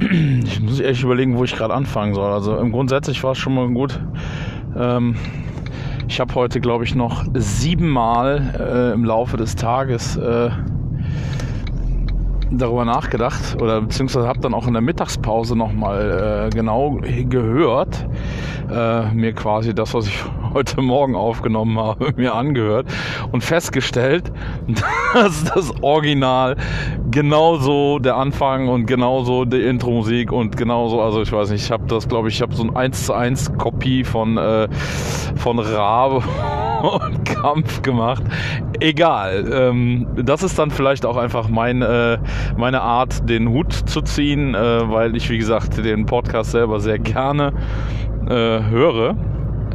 Ich 0.00 0.60
muss 0.60 0.80
echt 0.80 1.02
überlegen, 1.02 1.36
wo 1.36 1.44
ich 1.44 1.56
gerade 1.56 1.74
anfangen 1.74 2.14
soll. 2.14 2.32
Also 2.32 2.56
im 2.56 2.70
Grundsätzlich 2.70 3.22
war 3.24 3.32
es 3.32 3.38
schon 3.38 3.54
mal 3.54 3.68
gut. 3.68 4.00
Ähm, 4.76 5.16
ich 6.08 6.20
habe 6.20 6.34
heute, 6.34 6.60
glaube 6.60 6.84
ich, 6.84 6.94
noch 6.94 7.24
siebenmal 7.34 8.54
äh, 8.58 8.94
im 8.94 9.04
Laufe 9.04 9.36
des 9.36 9.56
Tages 9.56 10.16
äh, 10.16 10.50
darüber 12.50 12.84
nachgedacht 12.84 13.60
oder 13.60 13.80
beziehungsweise 13.82 14.26
habe 14.26 14.40
dann 14.40 14.54
auch 14.54 14.66
in 14.66 14.72
der 14.72 14.82
Mittagspause 14.82 15.56
nochmal 15.56 16.46
äh, 16.46 16.56
genau 16.56 17.00
gehört, 17.28 18.06
äh, 18.70 19.12
mir 19.12 19.32
quasi 19.32 19.74
das, 19.74 19.94
was 19.94 20.06
ich 20.06 20.18
heute 20.54 20.80
Morgen 20.80 21.14
aufgenommen 21.14 21.78
habe, 21.78 22.12
mir 22.16 22.34
angehört 22.34 22.86
und 23.32 23.42
festgestellt, 23.42 24.32
dass 25.14 25.44
das 25.44 25.72
Original 25.82 26.56
genauso 27.10 27.98
der 27.98 28.16
Anfang 28.16 28.68
und 28.68 28.86
genauso 28.86 29.44
die 29.44 29.62
Intro-Musik 29.62 30.32
und 30.32 30.56
genauso, 30.56 31.00
also 31.00 31.22
ich 31.22 31.32
weiß 31.32 31.50
nicht, 31.50 31.64
ich 31.64 31.70
habe 31.70 31.86
das, 31.86 32.08
glaube 32.08 32.28
ich, 32.28 32.36
ich 32.36 32.42
habe 32.42 32.54
so 32.54 32.62
ein 32.62 32.74
1 32.76 33.06
zu 33.06 33.14
1 33.14 33.58
Kopie 33.58 34.04
von, 34.04 34.36
äh, 34.36 34.68
von 35.36 35.58
Rabe 35.58 36.22
und 36.82 37.24
Kampf 37.24 37.82
gemacht. 37.82 38.22
Egal. 38.80 39.50
Ähm, 39.52 40.06
das 40.16 40.42
ist 40.42 40.58
dann 40.58 40.70
vielleicht 40.70 41.04
auch 41.04 41.16
einfach 41.16 41.48
mein, 41.48 41.82
äh, 41.82 42.18
meine 42.56 42.82
Art, 42.82 43.28
den 43.28 43.48
Hut 43.48 43.72
zu 43.72 44.02
ziehen, 44.02 44.54
äh, 44.54 44.90
weil 44.90 45.16
ich, 45.16 45.28
wie 45.30 45.38
gesagt, 45.38 45.84
den 45.84 46.06
Podcast 46.06 46.52
selber 46.52 46.80
sehr 46.80 46.98
gerne 46.98 47.52
äh, 48.28 48.62
höre. 48.70 49.16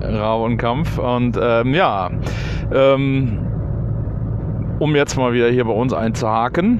Rabe 0.01 0.43
und 0.43 0.57
Kampf. 0.57 0.97
Und 0.97 1.39
ähm, 1.41 1.73
ja, 1.73 2.09
ähm, 2.73 3.39
um 4.79 4.95
jetzt 4.95 5.17
mal 5.17 5.33
wieder 5.33 5.49
hier 5.49 5.65
bei 5.65 5.73
uns 5.73 5.93
einzuhaken. 5.93 6.79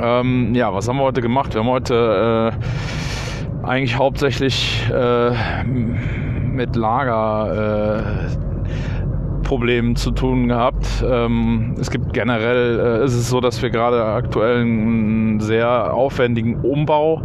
Ähm, 0.00 0.54
ja, 0.54 0.72
was 0.72 0.88
haben 0.88 0.98
wir 0.98 1.04
heute 1.04 1.22
gemacht? 1.22 1.54
Wir 1.54 1.62
haben 1.62 1.70
heute 1.70 2.52
äh, 2.52 3.66
eigentlich 3.66 3.96
hauptsächlich 3.96 4.88
äh, 4.92 5.64
mit 5.64 6.76
Lager 6.76 8.28
äh, 8.34 9.94
zu 9.94 10.10
tun 10.10 10.48
gehabt. 10.48 11.02
Ähm, 11.08 11.74
es 11.80 11.90
gibt 11.90 12.12
generell, 12.12 13.00
äh, 13.00 13.04
ist 13.04 13.14
es 13.14 13.30
so, 13.30 13.40
dass 13.40 13.62
wir 13.62 13.70
gerade 13.70 14.04
aktuell 14.04 14.60
einen 14.60 15.40
sehr 15.40 15.94
aufwendigen 15.94 16.56
Umbau 16.56 17.22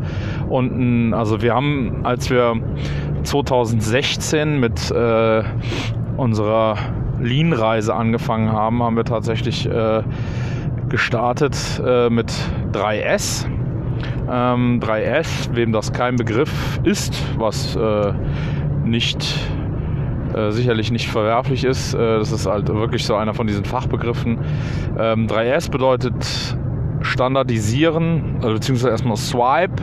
und 0.48 0.72
ein, 0.72 1.14
also 1.14 1.42
wir 1.42 1.54
haben, 1.54 2.00
als 2.04 2.30
wir 2.30 2.56
2016 3.24 4.60
mit 4.60 4.92
äh, 4.92 5.44
unserer 6.18 6.78
Lean-Reise 7.22 7.94
angefangen 7.94 8.52
haben, 8.52 8.84
haben 8.84 8.96
wir 8.96 9.06
tatsächlich 9.06 9.66
äh, 9.66 10.04
gestartet 10.90 11.82
äh, 11.86 12.10
mit 12.10 12.32
3S. 12.72 13.46
Ähm, 14.30 14.80
3S, 14.80 15.50
wem 15.54 15.72
das 15.72 15.92
kein 15.92 16.16
Begriff 16.16 16.80
ist, 16.84 17.14
was 17.38 17.76
äh, 17.76 18.14
nicht 18.84 19.24
äh, 20.34 20.52
sicherlich 20.52 20.92
nicht 20.92 21.10
verwerflich 21.10 21.64
ist. 21.64 21.94
Äh, 21.94 22.20
das 22.20 22.32
ist 22.32 22.46
halt 22.46 22.68
wirklich 22.70 23.06
so 23.06 23.16
einer 23.16 23.34
von 23.34 23.48
diesen 23.48 23.66
Fachbegriffen. 23.66 24.40
Ähm, 24.98 25.28
3S 25.28 25.70
bedeutet 25.70 26.58
standardisieren, 27.02 28.38
also 28.42 28.54
beziehungsweise 28.56 28.90
erstmal 28.90 29.18
Swipe, 29.18 29.82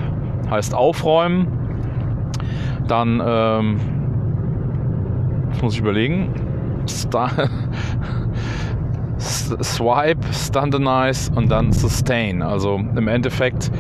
heißt 0.51 0.75
aufräumen. 0.75 1.60
Dann 2.87 3.23
ähm, 3.25 3.81
muss 5.63 5.75
ich 5.75 5.81
überlegen. 5.81 6.33
Star 6.89 7.31
Swipe, 9.19 10.33
Standardize 10.33 11.31
und 11.35 11.51
dann 11.51 11.73
Sustain. 11.73 12.43
Also 12.43 12.77
im 12.77 13.09
Endeffekt 13.09 13.71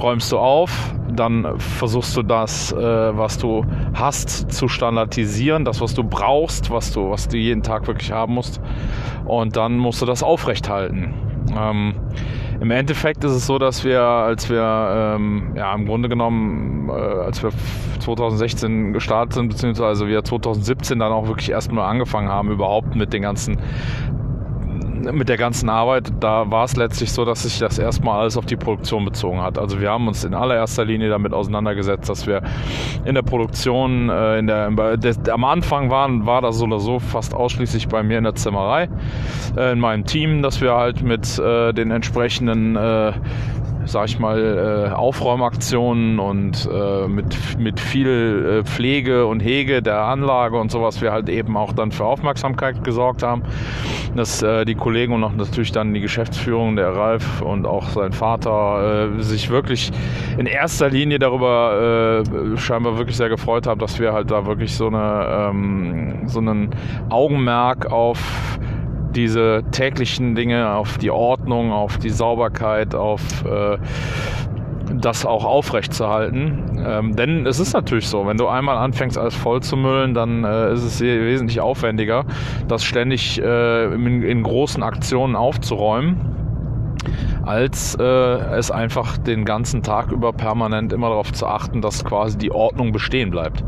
räumst 0.00 0.32
du 0.32 0.38
auf, 0.38 0.94
dann 1.14 1.58
versuchst 1.58 2.16
du 2.16 2.22
das, 2.22 2.72
äh, 2.72 2.76
was 3.16 3.38
du 3.38 3.64
hast, 3.94 4.52
zu 4.52 4.68
standardisieren, 4.68 5.64
das, 5.64 5.80
was 5.80 5.94
du 5.94 6.04
brauchst, 6.04 6.70
was 6.70 6.92
du, 6.92 7.10
was 7.10 7.28
du 7.28 7.36
jeden 7.36 7.62
Tag 7.62 7.86
wirklich 7.86 8.12
haben 8.12 8.34
musst. 8.34 8.60
Und 9.24 9.56
dann 9.56 9.78
musst 9.78 10.02
du 10.02 10.06
das 10.06 10.22
aufrechthalten. 10.22 11.14
Ähm, 11.56 11.94
Im 12.60 12.70
Endeffekt 12.70 13.22
ist 13.24 13.32
es 13.32 13.46
so, 13.46 13.58
dass 13.58 13.84
wir, 13.84 14.00
als 14.00 14.48
wir 14.48 15.14
ähm, 15.16 15.52
ja 15.56 15.74
im 15.74 15.86
Grunde 15.86 16.08
genommen, 16.08 16.88
äh, 16.88 16.92
als 16.92 17.42
wir 17.42 17.50
2016 18.00 18.92
gestartet 18.92 19.34
sind, 19.34 19.48
beziehungsweise 19.48 20.06
wir 20.06 20.24
2017 20.24 20.98
dann 20.98 21.12
auch 21.12 21.26
wirklich 21.26 21.50
erstmal 21.50 21.88
angefangen 21.90 22.28
haben, 22.28 22.50
überhaupt 22.50 22.96
mit 22.96 23.12
den 23.12 23.22
ganzen 23.22 23.58
mit 24.96 25.28
der 25.28 25.36
ganzen 25.36 25.68
Arbeit, 25.68 26.12
da 26.20 26.50
war 26.50 26.64
es 26.64 26.76
letztlich 26.76 27.12
so, 27.12 27.24
dass 27.24 27.42
sich 27.42 27.58
das 27.58 27.78
erstmal 27.78 28.20
alles 28.20 28.36
auf 28.36 28.46
die 28.46 28.56
Produktion 28.56 29.04
bezogen 29.04 29.42
hat. 29.42 29.58
Also 29.58 29.80
wir 29.80 29.90
haben 29.90 30.08
uns 30.08 30.24
in 30.24 30.34
allererster 30.34 30.84
Linie 30.84 31.08
damit 31.08 31.32
auseinandergesetzt, 31.32 32.08
dass 32.08 32.26
wir 32.26 32.42
in 33.04 33.14
der 33.14 33.22
Produktion, 33.22 34.08
äh, 34.08 34.38
in 34.38 34.46
der, 34.46 34.96
der, 34.96 35.34
am 35.34 35.44
Anfang 35.44 35.90
waren, 35.90 36.26
war 36.26 36.40
das 36.40 36.58
so 36.58 36.64
oder 36.64 36.80
so 36.80 36.98
fast 36.98 37.34
ausschließlich 37.34 37.88
bei 37.88 38.02
mir 38.02 38.18
in 38.18 38.24
der 38.24 38.34
Zimmerei, 38.34 38.88
äh, 39.56 39.72
in 39.72 39.80
meinem 39.80 40.04
Team, 40.04 40.42
dass 40.42 40.60
wir 40.60 40.74
halt 40.74 41.02
mit 41.02 41.38
äh, 41.38 41.72
den 41.72 41.90
entsprechenden 41.90 42.76
äh, 42.76 43.12
sag 43.86 44.06
ich 44.06 44.18
mal, 44.18 44.88
äh, 44.90 44.92
Aufräumaktionen 44.92 46.18
und 46.18 46.68
äh, 46.72 47.08
mit, 47.08 47.58
mit 47.58 47.80
viel 47.80 48.60
äh, 48.60 48.64
Pflege 48.64 49.26
und 49.26 49.40
Hege 49.40 49.82
der 49.82 50.00
Anlage 50.00 50.58
und 50.58 50.70
sowas 50.70 51.00
wir 51.00 51.12
halt 51.12 51.28
eben 51.28 51.56
auch 51.56 51.72
dann 51.72 51.92
für 51.92 52.04
Aufmerksamkeit 52.04 52.82
gesorgt 52.84 53.22
haben. 53.22 53.42
Dass 54.16 54.42
äh, 54.42 54.64
die 54.64 54.74
Kollegen 54.74 55.12
und 55.12 55.22
auch 55.24 55.32
natürlich 55.32 55.72
dann 55.72 55.92
die 55.92 56.00
Geschäftsführung, 56.00 56.76
der 56.76 56.94
Ralf 56.94 57.42
und 57.42 57.66
auch 57.66 57.88
sein 57.90 58.12
Vater 58.12 59.10
äh, 59.16 59.22
sich 59.22 59.50
wirklich 59.50 59.92
in 60.38 60.46
erster 60.46 60.88
Linie 60.88 61.18
darüber 61.18 62.22
äh, 62.24 62.56
scheinbar 62.56 62.98
wirklich 62.98 63.16
sehr 63.16 63.28
gefreut 63.28 63.66
haben, 63.66 63.78
dass 63.78 63.98
wir 63.98 64.12
halt 64.12 64.30
da 64.30 64.46
wirklich 64.46 64.74
so 64.74 64.88
eine 64.88 65.50
ähm, 65.50 66.22
so 66.26 66.38
einen 66.38 66.70
Augenmerk 67.10 67.92
auf 67.92 68.18
diese 69.14 69.62
täglichen 69.72 70.34
Dinge, 70.34 70.70
auf 70.70 70.98
die 70.98 71.10
Ordnung, 71.10 71.72
auf 71.72 71.98
die 71.98 72.10
Sauberkeit, 72.10 72.94
auf 72.94 73.22
äh, 73.44 73.78
das 75.00 75.26
auch 75.26 75.44
aufrechtzuerhalten. 75.44 76.82
Ähm, 76.84 77.16
denn 77.16 77.46
es 77.46 77.60
ist 77.60 77.72
natürlich 77.72 78.08
so, 78.08 78.26
wenn 78.26 78.36
du 78.36 78.48
einmal 78.48 78.76
anfängst, 78.76 79.18
alles 79.18 79.34
voll 79.34 79.62
zu 79.62 79.76
müllen, 79.76 80.14
dann 80.14 80.44
äh, 80.44 80.72
ist 80.72 80.82
es 80.82 81.00
wesentlich 81.00 81.60
aufwendiger, 81.60 82.24
das 82.68 82.84
ständig 82.84 83.40
äh, 83.40 83.84
in, 83.86 84.22
in 84.22 84.42
großen 84.42 84.82
Aktionen 84.82 85.36
aufzuräumen 85.36 86.45
als 87.44 87.96
äh, 87.98 88.02
es 88.02 88.70
einfach 88.70 89.18
den 89.18 89.44
ganzen 89.44 89.82
Tag 89.82 90.10
über 90.10 90.32
permanent 90.32 90.92
immer 90.92 91.08
darauf 91.08 91.32
zu 91.32 91.46
achten, 91.46 91.80
dass 91.80 92.04
quasi 92.04 92.38
die 92.38 92.50
Ordnung 92.50 92.92
bestehen 92.92 93.30
bleibt. 93.30 93.64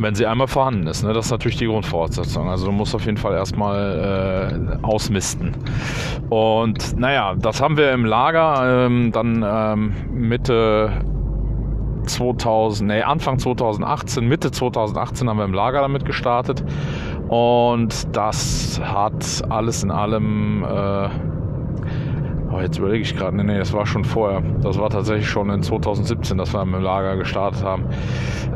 Wenn 0.00 0.14
sie 0.14 0.26
einmal 0.26 0.48
vorhanden 0.48 0.86
ist. 0.86 1.02
Ne? 1.02 1.12
Das 1.12 1.26
ist 1.26 1.30
natürlich 1.30 1.58
die 1.58 1.66
Grundvoraussetzung. 1.66 2.48
Also 2.48 2.66
du 2.66 2.72
musst 2.72 2.94
auf 2.94 3.04
jeden 3.04 3.18
Fall 3.18 3.34
erstmal 3.34 4.78
äh, 4.80 4.84
ausmisten. 4.84 5.54
Und 6.30 6.98
naja, 6.98 7.34
das 7.36 7.60
haben 7.60 7.76
wir 7.76 7.92
im 7.92 8.04
Lager 8.04 8.86
ähm, 8.86 9.12
dann 9.12 9.44
ähm, 9.46 9.94
Mitte 10.12 11.04
2000, 12.06 12.88
nee, 12.88 13.02
Anfang 13.02 13.38
2018, 13.38 14.26
Mitte 14.26 14.50
2018 14.50 15.28
haben 15.28 15.38
wir 15.38 15.44
im 15.44 15.54
Lager 15.54 15.80
damit 15.80 16.04
gestartet. 16.04 16.64
Und 17.28 18.16
das 18.16 18.80
hat 18.82 19.24
alles 19.48 19.84
in 19.84 19.90
allem 19.90 20.64
äh, 20.64 21.08
Oh, 22.52 22.60
jetzt 22.60 22.78
überlege 22.78 23.02
ich 23.02 23.16
gerade, 23.16 23.36
nee, 23.36 23.44
nee, 23.44 23.58
das 23.58 23.72
war 23.72 23.86
schon 23.86 24.04
vorher. 24.04 24.42
Das 24.60 24.76
war 24.76 24.90
tatsächlich 24.90 25.28
schon 25.28 25.50
in 25.50 25.62
2017, 25.62 26.36
dass 26.36 26.52
wir 26.52 26.62
im 26.62 26.72
Lager 26.72 27.16
gestartet 27.16 27.62
haben. 27.62 27.84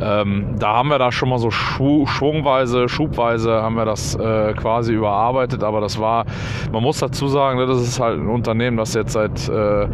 Ähm, 0.00 0.56
da 0.58 0.74
haben 0.74 0.88
wir 0.88 0.98
da 0.98 1.12
schon 1.12 1.28
mal 1.28 1.38
so 1.38 1.52
schwungweise, 1.52 2.88
schubweise 2.88 3.62
haben 3.62 3.76
wir 3.76 3.84
das 3.84 4.16
äh, 4.16 4.52
quasi 4.54 4.94
überarbeitet, 4.94 5.62
aber 5.62 5.80
das 5.80 6.00
war, 6.00 6.24
man 6.72 6.82
muss 6.82 6.98
dazu 6.98 7.28
sagen, 7.28 7.58
ne, 7.58 7.66
das 7.66 7.80
ist 7.80 8.00
halt 8.00 8.18
ein 8.18 8.28
Unternehmen, 8.28 8.76
das 8.76 8.94
jetzt 8.94 9.12
seit 9.12 9.48
äh, 9.48 9.86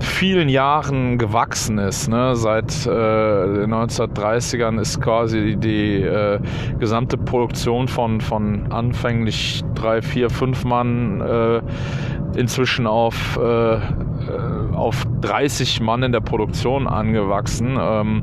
vielen 0.00 0.48
Jahren 0.48 1.18
gewachsen 1.18 1.78
ist. 1.78 2.08
Ne? 2.08 2.36
Seit 2.36 2.86
äh, 2.86 2.90
den 2.90 3.72
1930ern 3.72 4.80
ist 4.80 5.00
quasi 5.00 5.56
die 5.56 6.02
äh, 6.02 6.38
gesamte 6.78 7.16
Produktion 7.16 7.88
von, 7.88 8.20
von 8.20 8.70
anfänglich 8.72 9.64
drei, 9.74 10.02
vier, 10.02 10.30
fünf 10.30 10.64
Mann 10.64 11.20
äh, 11.20 11.60
inzwischen 12.36 12.86
auf, 12.86 13.38
äh, 13.42 13.78
auf 14.74 15.04
30 15.20 15.80
Mann 15.80 16.02
in 16.02 16.12
der 16.12 16.20
Produktion 16.20 16.86
angewachsen. 16.86 17.78
Ähm, 17.80 18.22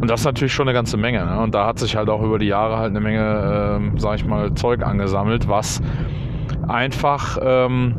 und 0.00 0.10
das 0.10 0.20
ist 0.20 0.26
natürlich 0.26 0.52
schon 0.52 0.68
eine 0.68 0.74
ganze 0.74 0.96
Menge. 0.96 1.24
Ne? 1.24 1.40
Und 1.40 1.54
da 1.54 1.66
hat 1.66 1.78
sich 1.78 1.96
halt 1.96 2.08
auch 2.08 2.22
über 2.22 2.38
die 2.38 2.46
Jahre 2.46 2.78
halt 2.78 2.90
eine 2.90 3.00
Menge, 3.00 3.90
äh, 3.94 4.00
sag 4.00 4.16
ich 4.16 4.24
mal, 4.24 4.54
Zeug 4.54 4.82
angesammelt, 4.82 5.48
was 5.48 5.80
einfach 6.68 7.38
ähm, 7.42 7.98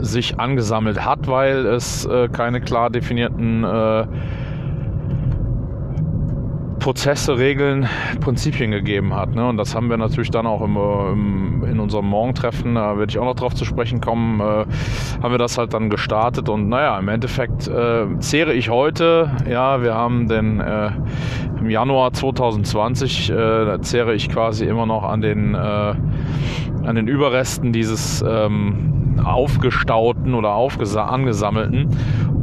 sich 0.00 0.38
angesammelt 0.38 1.04
hat, 1.04 1.28
weil 1.28 1.66
es 1.66 2.04
äh, 2.06 2.28
keine 2.28 2.60
klar 2.60 2.90
definierten 2.90 3.64
äh, 3.64 4.06
Prozesse, 6.78 7.38
Regeln, 7.38 7.88
Prinzipien 8.20 8.70
gegeben 8.70 9.14
hat. 9.14 9.34
Ne? 9.34 9.48
Und 9.48 9.56
das 9.56 9.74
haben 9.74 9.90
wir 9.90 9.96
natürlich 9.96 10.30
dann 10.30 10.46
auch 10.46 10.62
im, 10.62 10.76
im, 10.76 11.64
in 11.64 11.80
unserem 11.80 12.06
Morgentreffen, 12.06 12.74
da 12.74 12.98
werde 12.98 13.10
ich 13.10 13.18
auch 13.18 13.24
noch 13.24 13.34
drauf 13.34 13.54
zu 13.54 13.64
sprechen 13.64 14.00
kommen, 14.00 14.40
äh, 14.40 14.64
haben 15.22 15.30
wir 15.30 15.38
das 15.38 15.58
halt 15.58 15.74
dann 15.74 15.90
gestartet. 15.90 16.48
Und 16.48 16.68
naja, 16.68 16.98
im 16.98 17.08
Endeffekt 17.08 17.68
äh, 17.68 18.06
zehre 18.20 18.54
ich 18.54 18.70
heute, 18.70 19.30
ja, 19.48 19.82
wir 19.82 19.94
haben 19.94 20.28
den 20.28 20.60
äh, 20.60 20.90
im 21.58 21.70
Januar 21.70 22.12
2020, 22.12 23.30
äh, 23.30 23.80
zehre 23.80 24.14
ich 24.14 24.28
quasi 24.28 24.64
immer 24.64 24.86
noch 24.86 25.04
an 25.04 25.20
den, 25.20 25.54
äh, 25.54 25.58
an 25.58 26.94
den 26.94 27.08
Überresten 27.08 27.72
dieses 27.72 28.22
ähm, 28.22 29.20
aufgestauten 29.24 30.34
oder 30.34 30.50
angesammelten 30.50 31.88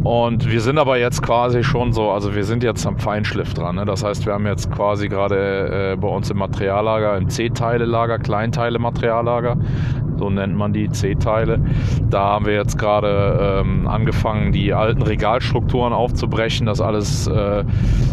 und 0.05 0.51
wir 0.51 0.61
sind 0.61 0.77
aber 0.77 0.99
jetzt 0.99 1.23
quasi 1.23 1.63
schon 1.63 1.91
so, 1.91 2.11
also 2.11 2.35
wir 2.35 2.43
sind 2.43 2.63
jetzt 2.63 2.85
am 2.85 2.99
Feinschliff 2.99 3.55
dran. 3.55 3.77
Ne? 3.77 3.85
Das 3.85 4.03
heißt, 4.03 4.27
wir 4.27 4.33
haben 4.33 4.45
jetzt 4.45 4.71
quasi 4.71 5.07
gerade 5.09 5.93
äh, 5.93 5.95
bei 5.95 6.07
uns 6.07 6.29
im 6.29 6.37
Materiallager, 6.37 7.17
im 7.17 7.27
C-Teile-Lager, 7.27 8.19
Kleinteile-Materiallager, 8.19 9.57
so 10.19 10.29
nennt 10.29 10.55
man 10.55 10.73
die 10.73 10.91
C-Teile. 10.91 11.59
Da 12.07 12.19
haben 12.19 12.45
wir 12.45 12.53
jetzt 12.53 12.77
gerade 12.77 13.63
ähm, 13.65 13.87
angefangen, 13.87 14.51
die 14.51 14.75
alten 14.75 15.01
Regalstrukturen 15.01 15.91
aufzubrechen. 15.91 16.67
Das 16.67 16.81
alles 16.81 17.25
äh, 17.25 17.63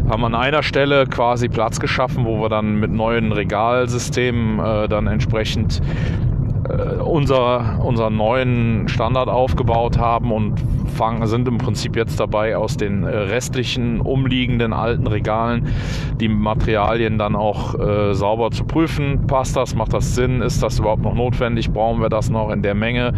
haben 0.09 0.25
an 0.25 0.35
einer 0.35 0.63
Stelle 0.63 1.07
quasi 1.07 1.51
Platz 1.51 1.79
geschaffen, 1.79 2.25
wo 2.25 2.41
wir 2.41 2.49
dann 2.49 2.77
mit 2.77 2.91
neuen 2.91 3.33
Regalsystemen 3.33 4.59
äh, 4.61 4.89
dann 4.89 5.09
entsprechend 5.09 5.83
unser, 7.03 7.85
unseren 7.85 8.17
neuen 8.17 8.89
Standard 8.89 9.29
aufgebaut 9.29 9.99
haben 9.99 10.33
und 10.33 10.61
fangen, 10.93 11.27
sind 11.27 11.49
im 11.49 11.59
Prinzip 11.59 11.97
jetzt 11.97 12.21
dabei, 12.21 12.57
aus 12.57 12.77
den 12.77 13.05
äh, 13.05 13.09
restlichen 13.09 14.01
umliegenden 14.01 14.73
alten 14.73 15.07
Regalen 15.07 15.69
die 16.21 16.29
Materialien 16.29 17.19
dann 17.19 17.35
auch 17.35 17.79
äh, 17.79 18.15
sauber 18.15 18.51
zu 18.51 18.65
prüfen. 18.65 19.27
Passt 19.27 19.57
das? 19.57 19.75
Macht 19.75 19.93
das 19.93 20.15
Sinn? 20.15 20.43
Ist 20.43 20.63
das 20.63 20.79
überhaupt 20.79 21.03
noch 21.03 21.15
notwendig? 21.15 21.71
Brauchen 21.71 22.01
wir 22.01 22.09
das 22.09 22.31
noch 22.31 22.51
in 22.51 22.63
der 22.63 22.75
Menge? 22.75 23.15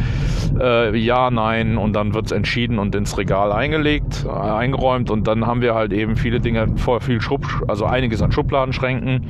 Äh, 0.59 0.97
ja, 0.97 1.31
nein. 1.31 1.77
Und 1.77 1.95
dann 1.95 2.14
wird 2.14 2.27
es 2.27 2.33
entschieden 2.33 2.79
und 2.79 2.95
ins 2.95 3.19
Regal 3.19 3.53
eingelegt, 3.53 4.25
äh, 4.27 4.31
eingeräumt. 4.31 5.11
Und 5.11 5.27
dann 5.27 5.47
haben 5.47 5.61
wir 5.61 5.75
halt 5.75 5.93
eben 5.93 6.17
viele 6.17 6.40
Dinge, 6.40 6.69
vorher 6.77 7.01
viel 7.01 7.21
Schub, 7.21 7.45
also 7.69 7.85
einiges 7.85 8.23
an 8.23 8.33
Schubladenschränken 8.33 9.29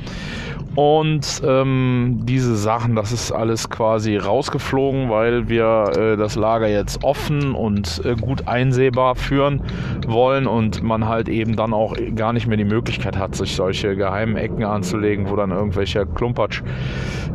und 0.74 1.40
ähm, 1.46 2.20
diese 2.24 2.56
Sachen, 2.56 2.96
das 2.96 3.12
ist 3.12 3.30
alles 3.30 3.70
quasi 3.70 4.13
rausgeflogen, 4.16 5.11
weil 5.11 5.48
wir 5.48 5.92
äh, 5.96 6.16
das 6.16 6.37
Lager 6.37 6.68
jetzt 6.68 7.05
offen 7.05 7.55
und 7.55 8.03
äh, 8.05 8.14
gut 8.14 8.46
einsehbar 8.48 9.14
führen 9.14 9.62
wollen 10.07 10.46
und 10.46 10.83
man 10.83 11.09
halt 11.09 11.29
eben 11.29 11.57
dann 11.57 11.72
auch 11.72 11.96
gar 12.14 12.33
nicht 12.33 12.46
mehr 12.46 12.57
die 12.57 12.64
Möglichkeit 12.64 13.16
hat, 13.18 13.35
sich 13.35 13.55
solche 13.55 13.96
geheimen 13.96 14.37
Ecken 14.37 14.64
anzulegen, 14.64 15.31
wo 15.31 15.37
dann 15.37 15.50
irgendwelcher 15.50 16.07
Klumpatsch 16.07 16.62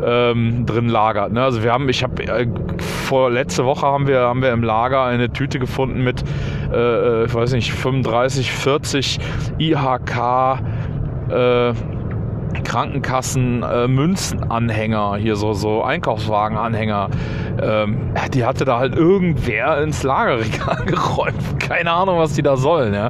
ähm, 0.03 0.65
drin 0.65 0.89
lagert. 0.89 1.33
Ne? 1.33 1.43
Also 1.43 1.63
wir 1.63 1.73
haben, 1.73 1.89
ich 1.89 2.03
habe 2.03 2.23
äh, 2.23 2.47
vor 2.79 3.29
letzte 3.29 3.65
Woche 3.65 3.85
haben 3.85 4.07
wir 4.07 4.19
haben 4.21 4.41
wir 4.41 4.51
im 4.51 4.63
Lager 4.63 5.03
eine 5.03 5.31
Tüte 5.31 5.59
gefunden 5.59 6.03
mit, 6.03 6.23
äh, 6.71 7.23
äh 7.23 7.25
ich 7.25 7.33
weiß 7.33 7.53
nicht, 7.53 7.71
35, 7.73 8.51
40 8.51 9.19
IHK 9.59 10.59
äh, 11.29 11.73
Krankenkassen 12.63 13.63
äh, 13.63 13.87
Münzenanhänger, 13.87 15.15
hier 15.17 15.35
so, 15.35 15.53
so 15.53 15.83
Einkaufswagenanhänger, 15.83 17.09
ähm, 17.61 18.13
die 18.33 18.45
hatte 18.45 18.65
da 18.65 18.79
halt 18.79 18.95
irgendwer 18.95 19.81
ins 19.81 20.03
Lagerregal 20.03 20.83
geräumt. 20.85 21.59
Keine 21.59 21.91
Ahnung, 21.91 22.17
was 22.19 22.33
die 22.33 22.41
da 22.41 22.57
sollen, 22.57 22.93
ja. 22.93 23.09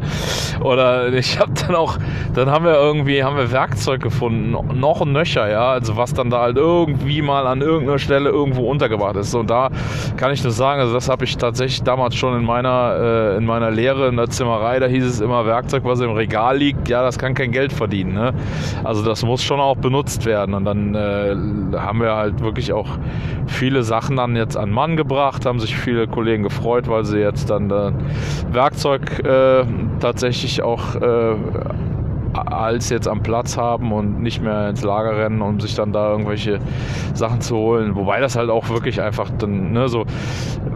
Oder 0.62 1.14
ich 1.14 1.40
habe 1.40 1.52
dann 1.54 1.76
auch, 1.76 1.98
dann 2.40 2.50
haben 2.50 2.64
wir 2.64 2.74
irgendwie, 2.74 3.22
haben 3.22 3.36
wir 3.36 3.52
Werkzeug 3.52 4.02
gefunden, 4.02 4.56
noch 4.80 5.02
ein 5.02 5.12
nöcher, 5.12 5.50
ja, 5.50 5.72
also 5.72 5.98
was 5.98 6.14
dann 6.14 6.30
da 6.30 6.42
halt 6.42 6.56
irgendwie 6.56 7.22
mal 7.22 7.46
an 7.46 7.62
irgendeiner 7.62 8.00
Stelle 8.00 8.30
irgendwo 8.30 8.70
untergebracht 8.70 9.18
ist. 9.18 9.36
Und 9.36 9.50
da 9.50 9.70
kann 10.16 10.32
ich 10.32 10.42
nur 10.42 10.54
sagen, 10.54 10.80
also 10.80 10.94
das 10.94 11.10
habe 11.10 11.26
ich 11.26 11.36
tatsächlich 11.36 11.84
damals 11.84 12.16
schon 12.16 12.38
in 12.38 12.46
meiner, 12.46 13.34
äh, 13.34 13.38
in 13.38 13.46
meiner 13.46 13.72
Lehre 13.72 14.08
in 14.08 14.16
der 14.16 14.30
Zimmerei, 14.30 14.80
da 14.80 14.86
hieß 14.86 15.04
es 15.04 15.20
immer 15.20 15.46
Werkzeug, 15.46 15.84
was 15.84 16.00
im 16.00 16.12
Regal 16.12 16.58
liegt, 16.58 16.88
ja, 16.88 17.04
das 17.04 17.20
kann 17.20 17.34
kein 17.34 17.52
Geld 17.52 17.74
verdienen, 17.74 18.14
ne. 18.14 18.34
Also 18.86 19.04
das 19.04 19.24
muss 19.24 19.44
schon 19.44 19.60
auch 19.60 19.76
benutzt 19.76 20.26
werden. 20.26 20.56
Und 20.56 20.64
dann 20.64 20.96
äh, 20.96 21.36
haben 21.78 22.00
wir 22.00 22.16
halt 22.16 22.40
wirklich 22.42 22.72
auch 22.72 22.88
viele 23.48 23.84
Sachen 23.84 24.16
dann 24.16 24.38
jetzt 24.38 24.56
an 24.56 24.72
Mann 24.72 24.96
gebracht, 24.96 25.46
haben 25.46 25.60
sich 25.60 25.76
viele 25.76 26.08
Kollegen 26.08 26.44
gefreut, 26.44 26.88
weil 26.88 27.04
sie 27.04 27.20
jetzt 27.20 27.50
dann 27.50 27.70
äh, 27.70 27.92
Werkzeug 28.52 29.20
äh, 29.26 29.66
tatsächlich 30.00 30.62
auch 30.62 30.96
äh, 30.96 31.36
als 32.34 32.90
jetzt 32.90 33.08
am 33.08 33.22
Platz 33.24 33.58
haben 33.58 33.92
und 33.92 34.22
nicht 34.22 34.42
mehr 34.42 34.70
ins 34.70 34.84
Lager 34.84 35.18
rennen, 35.18 35.42
um 35.42 35.60
sich 35.60 35.76
dann 35.76 35.94
da 35.94 36.12
irgendwelche 36.12 36.60
Sachen 37.14 37.42
zu 37.42 37.56
holen. 37.56 37.96
Wobei 37.96 38.20
das 38.20 38.36
halt 38.36 38.50
auch 38.50 38.70
wirklich 38.70 39.02
einfach 39.02 39.30
dann, 39.38 39.72
ne, 39.72 39.88
so. 39.88 40.06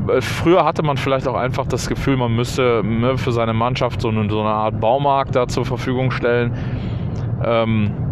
Äh, 0.08 0.22
früher 0.22 0.66
hatte 0.66 0.84
man 0.84 0.98
vielleicht 0.98 1.28
auch 1.28 1.36
einfach 1.36 1.68
das 1.68 1.88
Gefühl, 1.88 2.18
man 2.18 2.36
müsste 2.36 2.82
ne, 2.84 3.18
für 3.18 3.32
seine 3.32 3.54
Mannschaft 3.54 4.02
so 4.02 4.10
eine, 4.10 4.30
so 4.30 4.42
eine 4.42 4.50
Art 4.50 4.80
Baumarkt 4.80 5.36
da 5.36 5.48
zur 5.48 5.66
Verfügung 5.66 6.12
stellen. 6.12 6.54
Ähm, 7.46 8.03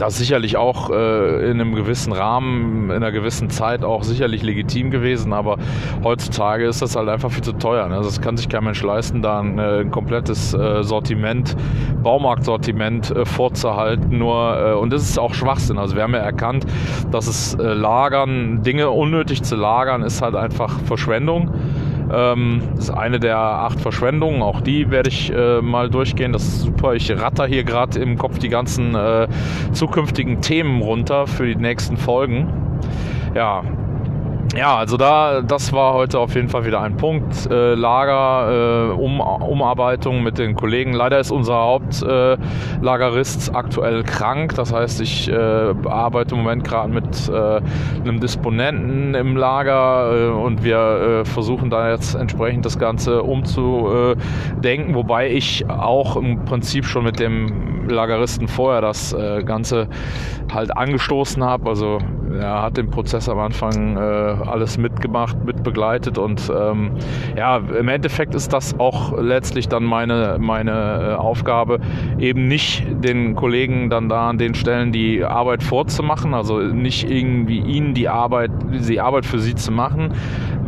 das 0.00 0.16
sicherlich 0.16 0.56
auch 0.56 0.90
äh, 0.90 1.50
in 1.50 1.60
einem 1.60 1.74
gewissen 1.74 2.12
Rahmen, 2.12 2.84
in 2.84 2.96
einer 2.96 3.12
gewissen 3.12 3.50
Zeit 3.50 3.84
auch 3.84 4.02
sicherlich 4.02 4.42
legitim 4.42 4.90
gewesen, 4.90 5.32
aber 5.32 5.58
heutzutage 6.02 6.66
ist 6.66 6.82
das 6.82 6.96
halt 6.96 7.08
einfach 7.08 7.30
viel 7.30 7.44
zu 7.44 7.52
teuer. 7.52 7.88
Ne? 7.88 7.96
Das 7.96 8.20
kann 8.20 8.36
sich 8.36 8.48
kein 8.48 8.64
Mensch 8.64 8.82
leisten, 8.82 9.22
da 9.22 9.40
ein, 9.40 9.58
äh, 9.58 9.80
ein 9.80 9.90
komplettes 9.90 10.54
äh, 10.54 10.82
Sortiment, 10.82 11.56
Baumarktsortiment 12.02 13.10
äh, 13.10 13.24
vorzuhalten. 13.26 14.18
Nur 14.18 14.58
äh, 14.58 14.72
und 14.72 14.90
das 14.90 15.02
ist 15.02 15.18
auch 15.18 15.34
Schwachsinn. 15.34 15.78
Also 15.78 15.96
wir 15.96 16.02
haben 16.02 16.14
ja 16.14 16.20
erkannt, 16.20 16.66
dass 17.10 17.26
es 17.26 17.54
äh, 17.54 17.62
Lagern, 17.62 18.62
Dinge 18.62 18.90
unnötig 18.90 19.42
zu 19.42 19.56
lagern, 19.56 20.02
ist 20.02 20.22
halt 20.22 20.34
einfach 20.34 20.80
Verschwendung. 20.80 21.50
Ähm, 22.12 22.62
das 22.74 22.84
ist 22.84 22.90
eine 22.90 23.20
der 23.20 23.38
acht 23.38 23.80
Verschwendungen. 23.80 24.42
Auch 24.42 24.60
die 24.60 24.90
werde 24.90 25.08
ich 25.08 25.32
äh, 25.32 25.60
mal 25.60 25.90
durchgehen. 25.90 26.32
Das 26.32 26.42
ist 26.42 26.60
super. 26.60 26.94
Ich 26.94 27.10
ratter 27.10 27.46
hier 27.46 27.64
gerade 27.64 27.98
im 28.00 28.18
Kopf 28.18 28.38
die 28.38 28.48
ganzen 28.48 28.94
äh, 28.94 29.28
zukünftigen 29.72 30.40
Themen 30.40 30.82
runter 30.82 31.26
für 31.26 31.46
die 31.46 31.56
nächsten 31.56 31.96
Folgen. 31.96 32.48
Ja, 33.34 33.62
ja, 34.56 34.76
also 34.76 34.96
da, 34.96 35.42
das 35.42 35.72
war 35.72 35.94
heute 35.94 36.18
auf 36.18 36.34
jeden 36.34 36.48
Fall 36.48 36.64
wieder 36.64 36.80
ein 36.80 36.96
Punkt. 36.96 37.48
Äh, 37.50 37.74
Lager, 37.74 38.90
äh, 38.90 38.92
um, 38.92 39.20
Umarbeitung 39.20 40.22
mit 40.22 40.38
den 40.38 40.56
Kollegen. 40.56 40.92
Leider 40.92 41.20
ist 41.20 41.30
unser 41.30 41.54
Hauptlagerist 41.54 43.48
äh, 43.48 43.52
aktuell 43.52 44.02
krank. 44.02 44.54
Das 44.56 44.72
heißt, 44.72 45.00
ich 45.00 45.30
äh, 45.30 45.34
arbeite 45.34 46.34
im 46.34 46.42
Moment 46.42 46.64
gerade 46.64 46.92
mit 46.92 47.28
äh, 47.28 47.60
einem 48.00 48.18
Disponenten 48.18 49.14
im 49.14 49.36
Lager 49.36 50.12
äh, 50.16 50.28
und 50.30 50.64
wir 50.64 50.78
äh, 50.78 51.24
versuchen 51.24 51.70
da 51.70 51.90
jetzt 51.90 52.16
entsprechend 52.16 52.66
das 52.66 52.78
Ganze 52.78 53.22
umzudenken, 53.22 54.94
wobei 54.94 55.30
ich 55.30 55.68
auch 55.70 56.16
im 56.16 56.44
Prinzip 56.44 56.84
schon 56.86 57.04
mit 57.04 57.20
dem 57.20 57.88
Lageristen 57.88 58.48
vorher 58.48 58.80
das 58.80 59.12
äh, 59.12 59.42
Ganze 59.44 59.88
halt 60.52 60.76
angestoßen 60.76 61.44
habe. 61.44 61.68
Also 61.68 61.98
er 62.38 62.62
hat 62.62 62.76
den 62.76 62.90
Prozess 62.90 63.28
am 63.28 63.38
Anfang 63.38 63.96
äh, 63.96 64.00
alles 64.00 64.78
mitgemacht, 64.78 65.44
mitbegleitet 65.44 66.18
und 66.18 66.50
ähm, 66.54 66.92
ja, 67.36 67.56
im 67.58 67.88
Endeffekt 67.88 68.34
ist 68.34 68.52
das 68.52 68.78
auch 68.78 69.18
letztlich 69.20 69.68
dann 69.68 69.84
meine, 69.84 70.36
meine 70.38 70.70
äh, 71.12 71.14
Aufgabe, 71.14 71.80
eben 72.18 72.48
nicht 72.48 72.86
den 73.04 73.34
Kollegen 73.34 73.90
dann 73.90 74.08
da 74.08 74.28
an 74.28 74.38
den 74.38 74.54
Stellen 74.54 74.92
die 74.92 75.24
Arbeit 75.24 75.62
vorzumachen, 75.62 76.34
also 76.34 76.58
nicht 76.58 77.10
irgendwie 77.10 77.58
ihnen 77.58 77.94
die 77.94 78.08
Arbeit, 78.08 78.50
die 78.70 79.00
Arbeit 79.00 79.26
für 79.26 79.38
sie 79.38 79.54
zu 79.54 79.72
machen, 79.72 80.14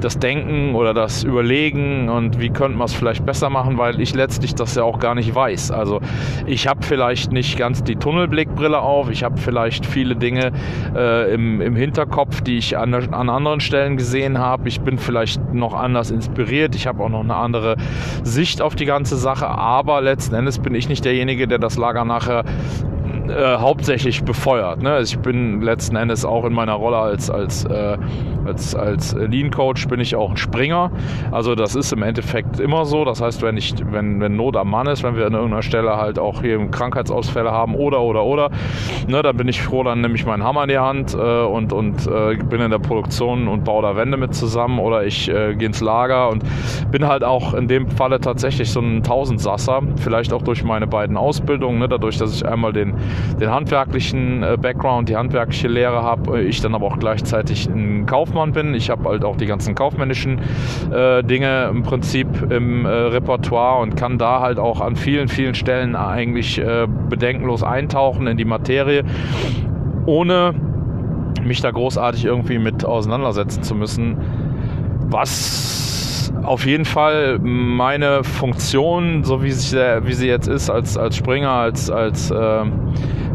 das 0.05 0.19
Denken 0.19 0.75
oder 0.75 0.95
das 0.95 1.25
Überlegen 1.25 2.09
und 2.09 2.41
wie 2.41 2.51
könnte 2.51 2.77
man 2.77 2.87
es 2.87 2.95
vielleicht 2.95 3.25
besser 3.25 3.51
machen, 3.51 3.79
weil 3.79 4.01
ich 4.01 4.15
letztlich 4.15 4.55
das 4.55 4.75
ja 4.75 4.83
auch 4.83 4.99
gar 4.99 5.15
nicht 5.15 5.35
weiß. 5.35 5.71
Also 5.71 6.01
ich 6.47 6.67
habe 6.67 6.83
vielleicht 6.83 7.33
nicht 7.33 7.59
ganz 7.59 7.83
die 7.83 7.97
Tunnelblickbrille 7.97 8.79
auf, 8.79 9.11
ich 9.11 9.25
habe 9.25 9.39
vielleicht 9.39 9.87
viele 9.87 10.17
Dinge 10.17 10.53
äh, 10.95 11.33
im, 11.33 11.61
im 11.61 11.77
Hinterkopf, 11.77 12.41
die 12.41 12.59
ich 12.59 12.77
an, 12.77 12.95
an 12.95 13.31
anderen 13.31 13.61
Stellen 13.61 13.97
gesehen 13.97 14.39
habe. 14.39 14.69
Ich 14.69 14.81
bin 14.81 14.99
vielleicht 14.99 15.53
noch 15.55 15.75
anders 15.75 16.11
inspiriert, 16.11 16.75
ich 16.75 16.87
habe 16.87 17.03
auch 17.03 17.09
noch 17.09 17.21
eine 17.21 17.37
andere 17.37 17.77
Sicht 18.23 18.61
auf 18.61 18.75
die 18.75 18.87
ganze 18.87 19.17
Sache, 19.17 19.47
aber 19.47 20.01
letzten 20.01 20.35
Endes 20.35 20.59
bin 20.59 20.75
ich 20.75 20.89
nicht 20.89 21.05
derjenige, 21.05 21.49
der 21.49 21.59
das 21.59 21.77
Lager 21.77 22.05
nachher 22.05 22.45
äh, 23.33 23.57
hauptsächlich 23.59 24.25
befeuert. 24.25 24.83
Ne? 24.83 24.93
Also 24.93 25.15
ich 25.15 25.19
bin 25.21 25.61
letzten 25.63 25.97
Endes 25.97 26.25
auch 26.25 26.45
in 26.45 26.53
meiner 26.53 26.75
Rolle 26.75 26.99
als, 26.99 27.31
als, 27.31 27.65
äh, 27.65 27.99
als, 28.45 28.75
als 28.75 29.15
Lean 29.15 29.51
Coach 29.51 29.89
bin 29.89 30.01
ich 30.01 30.15
auch 30.17 30.31
ein 30.31 30.37
Springer. 30.37 30.91
Also 31.31 31.55
das 31.55 31.75
ist 31.75 31.93
im 31.93 32.03
Endeffekt 32.03 32.61
immer 32.61 32.85
so. 32.85 33.05
Das 33.05 33.21
heißt, 33.21 33.43
wenn 33.43 33.57
ich, 33.57 33.75
wenn, 33.91 34.21
wenn 34.21 34.37
Not 34.37 34.57
am 34.57 34.71
Mann 34.71 34.87
ist, 34.87 35.03
wenn 35.03 35.17
wir 35.17 35.27
an 35.27 35.33
irgendeiner 35.33 35.63
Stelle 35.63 35.97
halt 35.97 36.19
auch 36.19 36.43
hier 36.43 36.59
Krankheitsausfälle 36.71 37.51
haben 37.51 37.75
oder 37.75 38.01
oder 38.03 38.25
oder, 38.25 38.51
ne, 39.09 39.23
dann 39.23 39.37
bin 39.37 39.49
ich 39.49 39.63
froh, 39.63 39.83
dann 39.83 40.01
nehme 40.01 40.15
ich 40.15 40.27
meinen 40.27 40.45
Hammer 40.45 40.65
in 40.65 40.69
die 40.69 40.79
Hand 40.79 41.15
äh, 41.15 41.17
und, 41.17 41.73
und 41.73 42.07
äh, 42.07 42.37
bin 42.37 42.61
in 42.61 42.71
der 42.71 42.79
Produktion 42.79 43.49
und 43.49 43.65
baue 43.65 43.83
da 43.83 43.97
Wände 43.97 44.17
mit 44.17 44.35
zusammen 44.35 44.79
oder 44.79 45.05
ich 45.05 45.29
äh, 45.29 45.55
gehe 45.55 45.67
ins 45.67 45.81
Lager 45.81 46.31
und 46.31 46.45
bin 46.91 47.07
halt 47.07 47.25
auch 47.25 47.55
in 47.55 47.69
dem 47.69 47.91
Falle 47.91 48.21
tatsächlich 48.21 48.71
so 48.71 48.81
ein 48.81 49.03
Tausendsasser. 49.03 49.83
Vielleicht 49.97 50.33
auch 50.33 50.43
durch 50.43 50.65
meine 50.65 50.87
beiden 50.87 51.17
Ausbildungen, 51.17 51.79
ne, 51.79 51.89
dadurch, 51.89 52.19
dass 52.19 52.35
ich 52.35 52.47
einmal 52.47 52.73
den 52.73 52.95
den 53.41 53.51
handwerklichen 53.51 54.43
äh, 54.43 54.57
Background, 54.61 55.09
die 55.09 55.17
handwerkliche 55.17 55.69
Lehre 55.69 56.03
habe, 56.03 56.39
äh, 56.39 56.43
ich 56.43 56.61
dann 56.61 56.75
aber 56.75 56.87
auch 56.87 56.99
gleichzeitig 56.99 57.67
ein 57.67 58.07
Kaufmann 58.07 58.53
bin. 58.53 58.75
Ich 58.75 58.91
habe 58.91 59.09
halt 59.09 59.25
auch 59.25 59.37
die 59.37 59.47
ganzen 59.47 59.75
kaufmännischen 59.75 60.41
äh, 60.93 61.23
Dinge 61.23 61.69
im 61.71 61.83
Prinzip 61.83 62.27
im 62.51 62.85
äh, 62.85 62.89
Repertoire 62.89 63.81
und 63.81 63.97
kann 63.97 64.19
da 64.19 64.41
halt 64.41 64.59
auch 64.59 64.81
an 64.81 64.97
vielen, 64.97 65.29
vielen 65.29 65.55
Stellen 65.55 65.97
eigentlich 65.97 66.59
äh, 66.59 66.87
bedenkenlos 67.09 67.63
eintauchen 67.63 68.27
in 68.27 68.37
die 68.37 68.45
Materie, 68.45 69.05
ohne 70.07 70.55
mich 71.43 71.61
da 71.61 71.71
großartig 71.71 72.25
irgendwie 72.25 72.59
mit 72.59 72.85
auseinandersetzen 72.85 73.63
zu 73.63 73.75
müssen. 73.75 74.17
Was 75.09 76.02
auf 76.43 76.67
jeden 76.67 76.85
Fall 76.85 77.39
meine 77.41 78.25
Funktion, 78.25 79.25
so 79.25 79.43
wie 79.43 79.53
sie, 79.53 79.77
wie 80.05 80.13
sie 80.13 80.29
jetzt 80.29 80.49
ist, 80.49 80.71
als, 80.71 80.97
als 80.97 81.17
Springer, 81.17 81.51
als, 81.51 81.91
als 81.91 82.31
äh, 82.31 82.65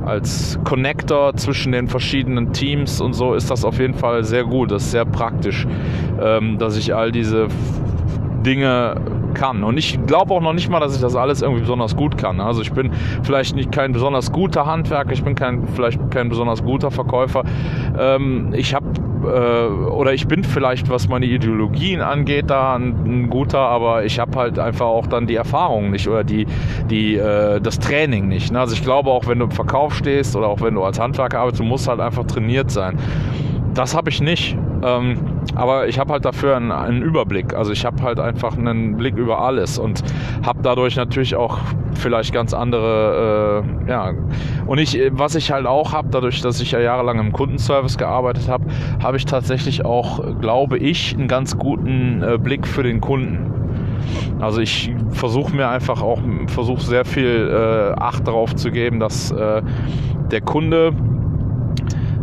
als 0.08 0.58
Connector 0.64 1.36
zwischen 1.36 1.74
den 1.74 1.90
verschiedenen 1.90 2.54
Teams 2.54 3.02
und 3.02 3.14
so 3.14 3.34
ist 3.34 3.52
das 3.52 3.66
auf 3.66 3.78
jeden 3.78 3.94
Fall 3.94 4.24
sehr 4.24 4.46
gut. 4.46 4.72
Das 4.72 4.84
ist 4.84 4.92
sehr 4.92 5.06
praktisch, 5.06 5.68
ähm, 6.22 6.58
dass 6.58 6.78
ich 6.78 6.96
all 6.96 7.12
diese 7.12 7.48
Dinge 8.46 8.96
kann. 9.34 9.64
Und 9.64 9.78
ich 9.78 10.00
glaube 10.06 10.34
auch 10.34 10.42
noch 10.42 10.54
nicht 10.54 10.70
mal, 10.70 10.80
dass 10.80 10.96
ich 10.96 11.02
das 11.02 11.16
alles 11.16 11.42
irgendwie 11.42 11.62
besonders 11.62 11.96
gut 11.96 12.18
kann. 12.18 12.40
Also 12.40 12.62
ich 12.62 12.72
bin 12.72 12.92
vielleicht 13.24 13.56
nicht 13.56 13.72
kein 13.72 13.92
besonders 13.92 14.32
guter 14.32 14.66
Handwerker, 14.66 15.12
ich 15.12 15.24
bin 15.24 15.36
kein, 15.36 15.68
vielleicht 15.68 16.00
kein 16.12 16.30
besonders 16.30 16.64
guter 16.64 16.92
Verkäufer. 16.92 17.44
Ähm, 17.98 18.54
ich 18.54 18.74
habe 18.74 18.88
äh, 19.24 19.68
oder 19.68 20.14
ich 20.14 20.28
bin 20.28 20.44
vielleicht, 20.44 20.90
was 20.90 21.08
meine 21.08 21.26
Ideologien 21.26 22.02
angeht, 22.02 22.50
da 22.50 22.76
ein, 22.76 22.96
ein 23.06 23.30
guter, 23.30 23.60
aber 23.60 24.06
ich 24.06 24.20
habe 24.20 24.38
halt 24.38 24.60
einfach 24.60 24.86
auch 24.86 25.08
dann 25.08 25.28
die 25.28 25.36
Erfahrung 25.36 25.92
nicht 25.92 26.08
oder 26.08 26.24
die, 26.24 26.46
die, 26.90 27.16
äh, 27.16 27.60
das 27.60 27.80
Training 27.80 28.28
nicht. 28.28 28.52
Ne? 28.52 28.60
Also 28.60 28.74
ich 28.74 28.84
glaube 28.84 29.10
auch, 29.10 29.28
wenn 29.28 29.40
du 29.40 29.46
im 29.46 29.52
Verkauf 29.52 29.96
stehst 29.96 30.36
oder 30.36 30.48
auch 30.48 30.62
wenn 30.62 30.76
du 30.76 30.84
als 30.84 31.00
Handwerker 31.00 31.40
arbeitest, 31.40 31.60
du 31.62 31.66
musst 31.66 31.88
halt 31.88 32.00
einfach 32.00 32.26
trainiert 32.26 32.72
sein. 32.72 32.98
Das 33.78 33.96
habe 33.96 34.10
ich 34.10 34.22
nicht. 34.22 34.58
Ähm, 34.84 35.20
aber 35.54 35.88
ich 35.88 36.00
habe 36.00 36.14
halt 36.14 36.26
dafür 36.26 36.56
einen, 36.56 36.72
einen, 36.72 37.04
Überblick. 37.04 37.54
Also 37.54 37.72
ich 37.72 37.86
habe 37.86 38.02
halt 38.02 38.20
einfach 38.20 38.58
einen 38.58 38.98
Blick 38.98 39.16
über 39.16 39.40
alles 39.40 39.78
und 39.78 40.04
habe 40.44 40.60
dadurch 40.64 40.96
natürlich 40.96 41.36
auch 41.36 41.60
vielleicht 41.94 42.34
ganz 42.34 42.56
andere, 42.56 43.64
äh, 43.86 43.90
ja. 43.90 44.14
Und 44.66 44.80
ich, 44.80 45.00
was 45.12 45.36
ich 45.36 45.52
halt 45.52 45.68
auch 45.68 45.94
habe, 45.94 46.08
dadurch, 46.10 46.42
dass 46.42 46.60
ich 46.60 46.72
ja 46.72 46.80
jahrelang 46.80 47.20
im 47.20 47.32
Kundenservice 47.32 48.00
gearbeitet 48.00 48.50
habe, 48.50 48.66
habe 49.02 49.18
ich 49.18 49.26
tatsächlich 49.26 49.86
auch, 49.86 50.40
glaube 50.42 50.80
ich, 50.80 51.14
einen 51.14 51.28
ganz 51.28 51.56
guten 51.56 52.24
äh, 52.24 52.40
Blick 52.40 52.66
für 52.66 52.82
den 52.82 53.00
Kunden. 53.00 53.54
Also 54.40 54.60
ich 54.60 54.92
versuche 55.12 55.56
mir 55.56 55.70
einfach 55.70 56.02
auch, 56.02 56.20
versuche 56.48 56.82
sehr 56.82 57.06
viel 57.06 57.48
äh, 57.48 58.00
Acht 58.00 58.28
darauf 58.28 58.56
zu 58.56 58.72
geben, 58.72 59.00
dass 59.00 59.30
äh, 59.30 59.62
der 60.32 60.42
Kunde 60.42 60.94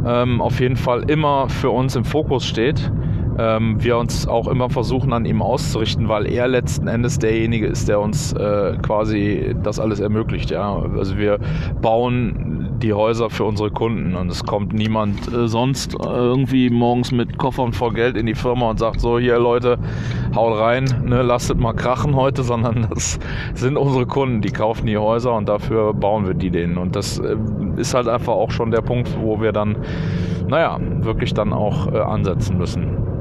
ähm, 0.07 0.41
auf 0.41 0.61
jeden 0.61 0.77
Fall 0.77 1.11
immer 1.11 1.49
für 1.49 1.71
uns 1.71 1.97
im 1.97 2.05
Fokus 2.05 2.47
steht. 2.47 2.91
Ähm, 3.39 3.83
wir 3.83 3.97
uns 3.99 4.29
auch 4.29 4.49
immer 4.49 4.71
versuchen, 4.71 5.13
an 5.13 5.25
ihm 5.25 5.43
auszurichten, 5.43 6.09
weil 6.09 6.31
er 6.31 6.49
letzten 6.49 6.87
Endes 6.87 7.19
derjenige 7.19 7.67
ist, 7.67 7.89
der 7.89 8.01
uns 8.01 8.33
äh, 8.33 8.77
quasi 8.83 9.55
das 9.63 9.81
alles 9.81 10.01
ermöglicht. 10.01 10.51
Ja? 10.51 10.77
Also 10.97 11.19
wir 11.19 11.39
bauen 11.81 12.55
die 12.79 12.93
Häuser 12.93 13.31
für 13.31 13.45
unsere 13.45 13.71
Kunden 13.71 14.15
und 14.15 14.31
es 14.31 14.45
kommt 14.45 14.73
niemand 14.73 15.33
äh, 15.33 15.49
sonst 15.49 15.95
äh, 15.95 16.07
irgendwie 16.07 16.71
morgens 16.71 17.13
mit 17.13 17.39
Koffern 17.39 17.73
voll 17.73 17.95
Geld 17.95 18.17
in 18.17 18.27
die 18.27 18.35
Firma 18.35 18.71
und 18.71 18.79
sagt 18.79 19.01
so, 19.01 19.19
hier 19.19 19.39
Leute, 19.39 19.79
haut 20.35 20.59
rein, 20.59 20.85
ne, 21.05 21.23
lasst 21.23 21.55
mal 21.57 21.73
krachen 21.73 22.15
heute, 22.15 22.43
sondern 22.45 22.87
das 22.91 23.19
sind 23.55 23.77
unsere 23.77 24.07
Kunden, 24.07 24.41
die 24.43 24.51
kaufen 24.51 24.87
die 24.87 24.99
Häuser 24.99 25.35
und 25.35 25.49
dafür 25.49 25.95
bauen 25.95 26.27
wir 26.27 26.35
die 26.35 26.51
denen 26.51 26.79
und 26.79 26.95
das 26.95 27.19
äh, 27.19 27.37
ist 27.77 27.95
halt 27.95 28.09
einfach 28.09 28.35
auch 28.35 28.51
schon 28.51 28.71
der 28.71 28.83
Punkt, 28.83 29.11
wo 29.21 29.41
wir 29.41 29.53
dann, 29.53 29.77
naja, 30.49 30.79
wirklich 31.01 31.35
dann 31.35 31.53
auch 31.53 31.93
äh, 31.93 31.99
ansetzen 31.99 32.59
müssen 32.59 33.14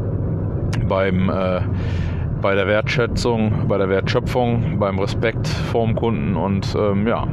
beim 0.88 1.30
äh, 1.30 1.62
bei 2.42 2.56
der 2.56 2.68
Wertschätzung, 2.68 3.68
bei 3.70 3.78
der 3.78 3.88
Wertschöpfung, 3.88 4.78
beim 4.78 5.00
Respekt 5.00 5.48
vorm 5.48 5.96
Kunden 5.96 6.36
und 6.36 6.76
ähm, 6.78 7.08
ja, 7.08 7.26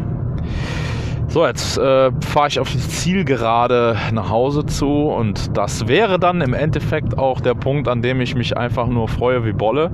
so, 1.30 1.46
jetzt 1.46 1.78
äh, 1.78 2.10
fahre 2.22 2.48
ich 2.48 2.58
auf 2.58 2.72
die 2.72 2.78
Zielgerade 2.78 3.96
nach 4.12 4.30
Hause 4.30 4.66
zu 4.66 4.88
und 4.88 5.56
das 5.56 5.86
wäre 5.86 6.18
dann 6.18 6.40
im 6.40 6.54
Endeffekt 6.54 7.16
auch 7.18 7.40
der 7.40 7.54
Punkt, 7.54 7.86
an 7.86 8.02
dem 8.02 8.20
ich 8.20 8.34
mich 8.34 8.56
einfach 8.56 8.88
nur 8.88 9.06
freue 9.06 9.44
wie 9.44 9.52
Bolle, 9.52 9.92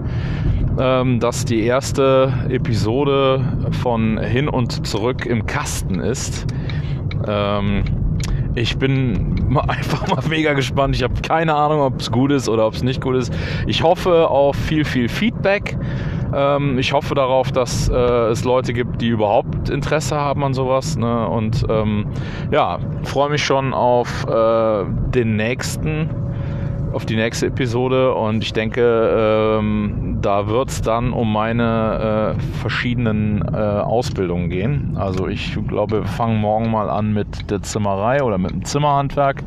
ähm, 0.79 1.21
dass 1.21 1.45
die 1.45 1.63
erste 1.63 2.33
Episode 2.49 3.69
von 3.83 4.19
Hin 4.19 4.49
und 4.49 4.87
Zurück 4.87 5.27
im 5.27 5.45
Kasten 5.45 6.01
ist. 6.01 6.47
Ähm, 7.29 7.85
ich 8.57 8.79
bin 8.79 9.57
einfach 9.69 10.09
mal 10.09 10.23
mega 10.29 10.55
gespannt. 10.55 10.97
Ich 10.97 11.03
habe 11.03 11.15
keine 11.23 11.55
Ahnung, 11.55 11.81
ob 11.81 12.01
es 12.01 12.11
gut 12.11 12.33
ist 12.33 12.49
oder 12.49 12.67
ob 12.67 12.75
es 12.75 12.83
nicht 12.83 13.01
gut 13.01 13.15
ist. 13.15 13.33
Ich 13.67 13.83
hoffe 13.83 14.29
auf 14.29 14.57
viel, 14.57 14.85
viel 14.85 15.09
Feedback. 15.09 15.77
Ähm, 16.35 16.79
ich 16.79 16.93
hoffe 16.93 17.15
darauf, 17.15 17.53
dass 17.53 17.89
äh, 17.89 17.95
es 17.95 18.45
Leute 18.45 18.73
gibt, 18.73 19.01
die 19.01 19.09
überhaupt 19.09 19.69
Interesse 19.69 20.17
haben 20.17 20.43
an 20.43 20.55
sowas. 20.55 20.97
Ne? 20.97 21.29
Und 21.29 21.65
ähm, 21.69 22.07
ja, 22.51 22.79
freue 23.05 23.31
mich 23.31 23.45
schon 23.45 23.75
auf 23.75 24.27
äh, 24.27 24.85
den 25.11 25.37
nächsten, 25.37 26.11
auf 26.93 27.07
die 27.07 27.17
nächste 27.17 27.47
Episode. 27.47 28.15
Und 28.15 28.43
ich 28.43 28.53
denke, 28.53 29.59
ähm, 29.61 30.06
da 30.27 30.49
wird 30.49 30.71
es 30.71 30.83
dann 30.83 31.13
um 31.13 31.33
meine 31.33 32.35
äh, 32.37 32.59
verschiedenen 32.59 33.43
äh, 33.43 33.57
Ausbildungen 33.57 34.51
gehen. 34.51 34.97
Also 34.97 35.29
ich 35.29 35.57
glaube, 35.69 36.01
wir 36.01 36.05
fangen 36.05 36.41
morgen 36.41 36.69
mal 36.69 36.91
an 36.91 37.15
mit 37.15 37.49
der 37.49 37.63
Zimmerei 37.63 38.25
oder 38.25 38.37
mit 38.37 38.51
dem 38.51 38.65
Zimmerhandwerk, 38.65 39.45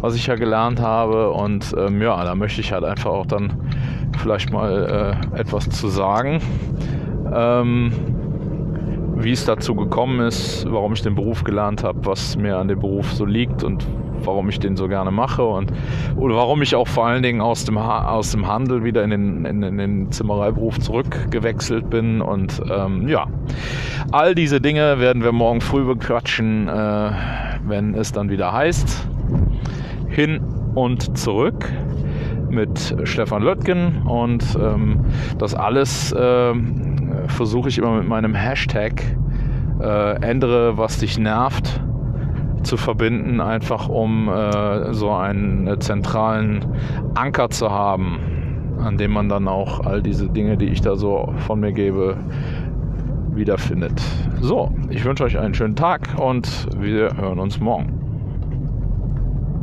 was 0.00 0.14
ich 0.14 0.28
ja 0.28 0.36
gelernt 0.36 0.80
habe. 0.80 1.32
Und 1.32 1.74
ähm, 1.76 2.00
ja, 2.00 2.22
da 2.22 2.36
möchte 2.36 2.60
ich 2.60 2.72
halt 2.72 2.84
einfach 2.84 3.10
auch 3.10 3.26
dann 3.26 3.52
vielleicht 4.16 4.52
mal 4.52 5.18
äh, 5.34 5.40
etwas 5.40 5.68
zu 5.70 5.88
sagen. 5.88 6.40
Ähm, 7.34 7.90
wie 9.16 9.32
es 9.32 9.44
dazu 9.44 9.74
gekommen 9.74 10.20
ist, 10.20 10.70
warum 10.70 10.92
ich 10.92 11.02
den 11.02 11.16
Beruf 11.16 11.42
gelernt 11.42 11.82
habe, 11.82 12.06
was 12.06 12.36
mir 12.36 12.58
an 12.58 12.68
dem 12.68 12.78
Beruf 12.78 13.12
so 13.12 13.24
liegt 13.24 13.64
und 13.64 13.84
warum 14.26 14.48
ich 14.48 14.58
den 14.58 14.76
so 14.76 14.88
gerne 14.88 15.10
mache 15.10 15.44
und 15.44 15.72
oder 16.16 16.36
warum 16.36 16.62
ich 16.62 16.74
auch 16.74 16.88
vor 16.88 17.06
allen 17.06 17.22
Dingen 17.22 17.40
aus 17.40 17.64
dem, 17.64 17.78
ha 17.78 18.08
aus 18.08 18.32
dem 18.32 18.46
Handel 18.46 18.84
wieder 18.84 19.02
in 19.04 19.10
den, 19.10 19.44
in, 19.44 19.62
in 19.62 19.78
den 19.78 20.12
Zimmereiberuf 20.12 20.78
zurückgewechselt 20.80 21.90
bin 21.90 22.20
und 22.20 22.60
ähm, 22.70 23.08
ja, 23.08 23.26
all 24.10 24.34
diese 24.34 24.60
Dinge 24.60 24.98
werden 24.98 25.22
wir 25.22 25.32
morgen 25.32 25.60
früh 25.60 25.84
bequatschen, 25.84 26.68
äh, 26.68 27.10
wenn 27.66 27.94
es 27.94 28.12
dann 28.12 28.30
wieder 28.30 28.52
heißt, 28.52 29.06
hin 30.08 30.40
und 30.74 31.16
zurück 31.16 31.70
mit 32.50 32.94
Stefan 33.04 33.42
Löttgen 33.42 34.02
und 34.02 34.44
ähm, 34.60 35.00
das 35.38 35.54
alles 35.54 36.12
äh, 36.12 36.54
versuche 37.28 37.68
ich 37.68 37.78
immer 37.78 37.96
mit 37.96 38.08
meinem 38.08 38.34
Hashtag 38.34 39.02
äh, 39.80 40.22
ändere, 40.22 40.76
was 40.76 40.98
dich 40.98 41.18
nervt 41.18 41.82
zu 42.62 42.76
verbinden, 42.76 43.40
einfach 43.40 43.88
um 43.88 44.28
äh, 44.28 44.92
so 44.92 45.10
einen 45.10 45.66
äh, 45.66 45.78
zentralen 45.78 46.64
Anker 47.14 47.50
zu 47.50 47.70
haben, 47.70 48.18
an 48.78 48.96
dem 48.96 49.12
man 49.12 49.28
dann 49.28 49.48
auch 49.48 49.80
all 49.80 50.02
diese 50.02 50.28
Dinge, 50.28 50.56
die 50.56 50.66
ich 50.66 50.80
da 50.80 50.96
so 50.96 51.32
von 51.46 51.60
mir 51.60 51.72
gebe, 51.72 52.16
wiederfindet. 53.34 54.00
So, 54.40 54.72
ich 54.90 55.04
wünsche 55.04 55.24
euch 55.24 55.38
einen 55.38 55.54
schönen 55.54 55.76
Tag 55.76 56.18
und 56.18 56.68
wir 56.78 57.16
hören 57.16 57.38
uns 57.38 57.60
morgen. 57.60 58.01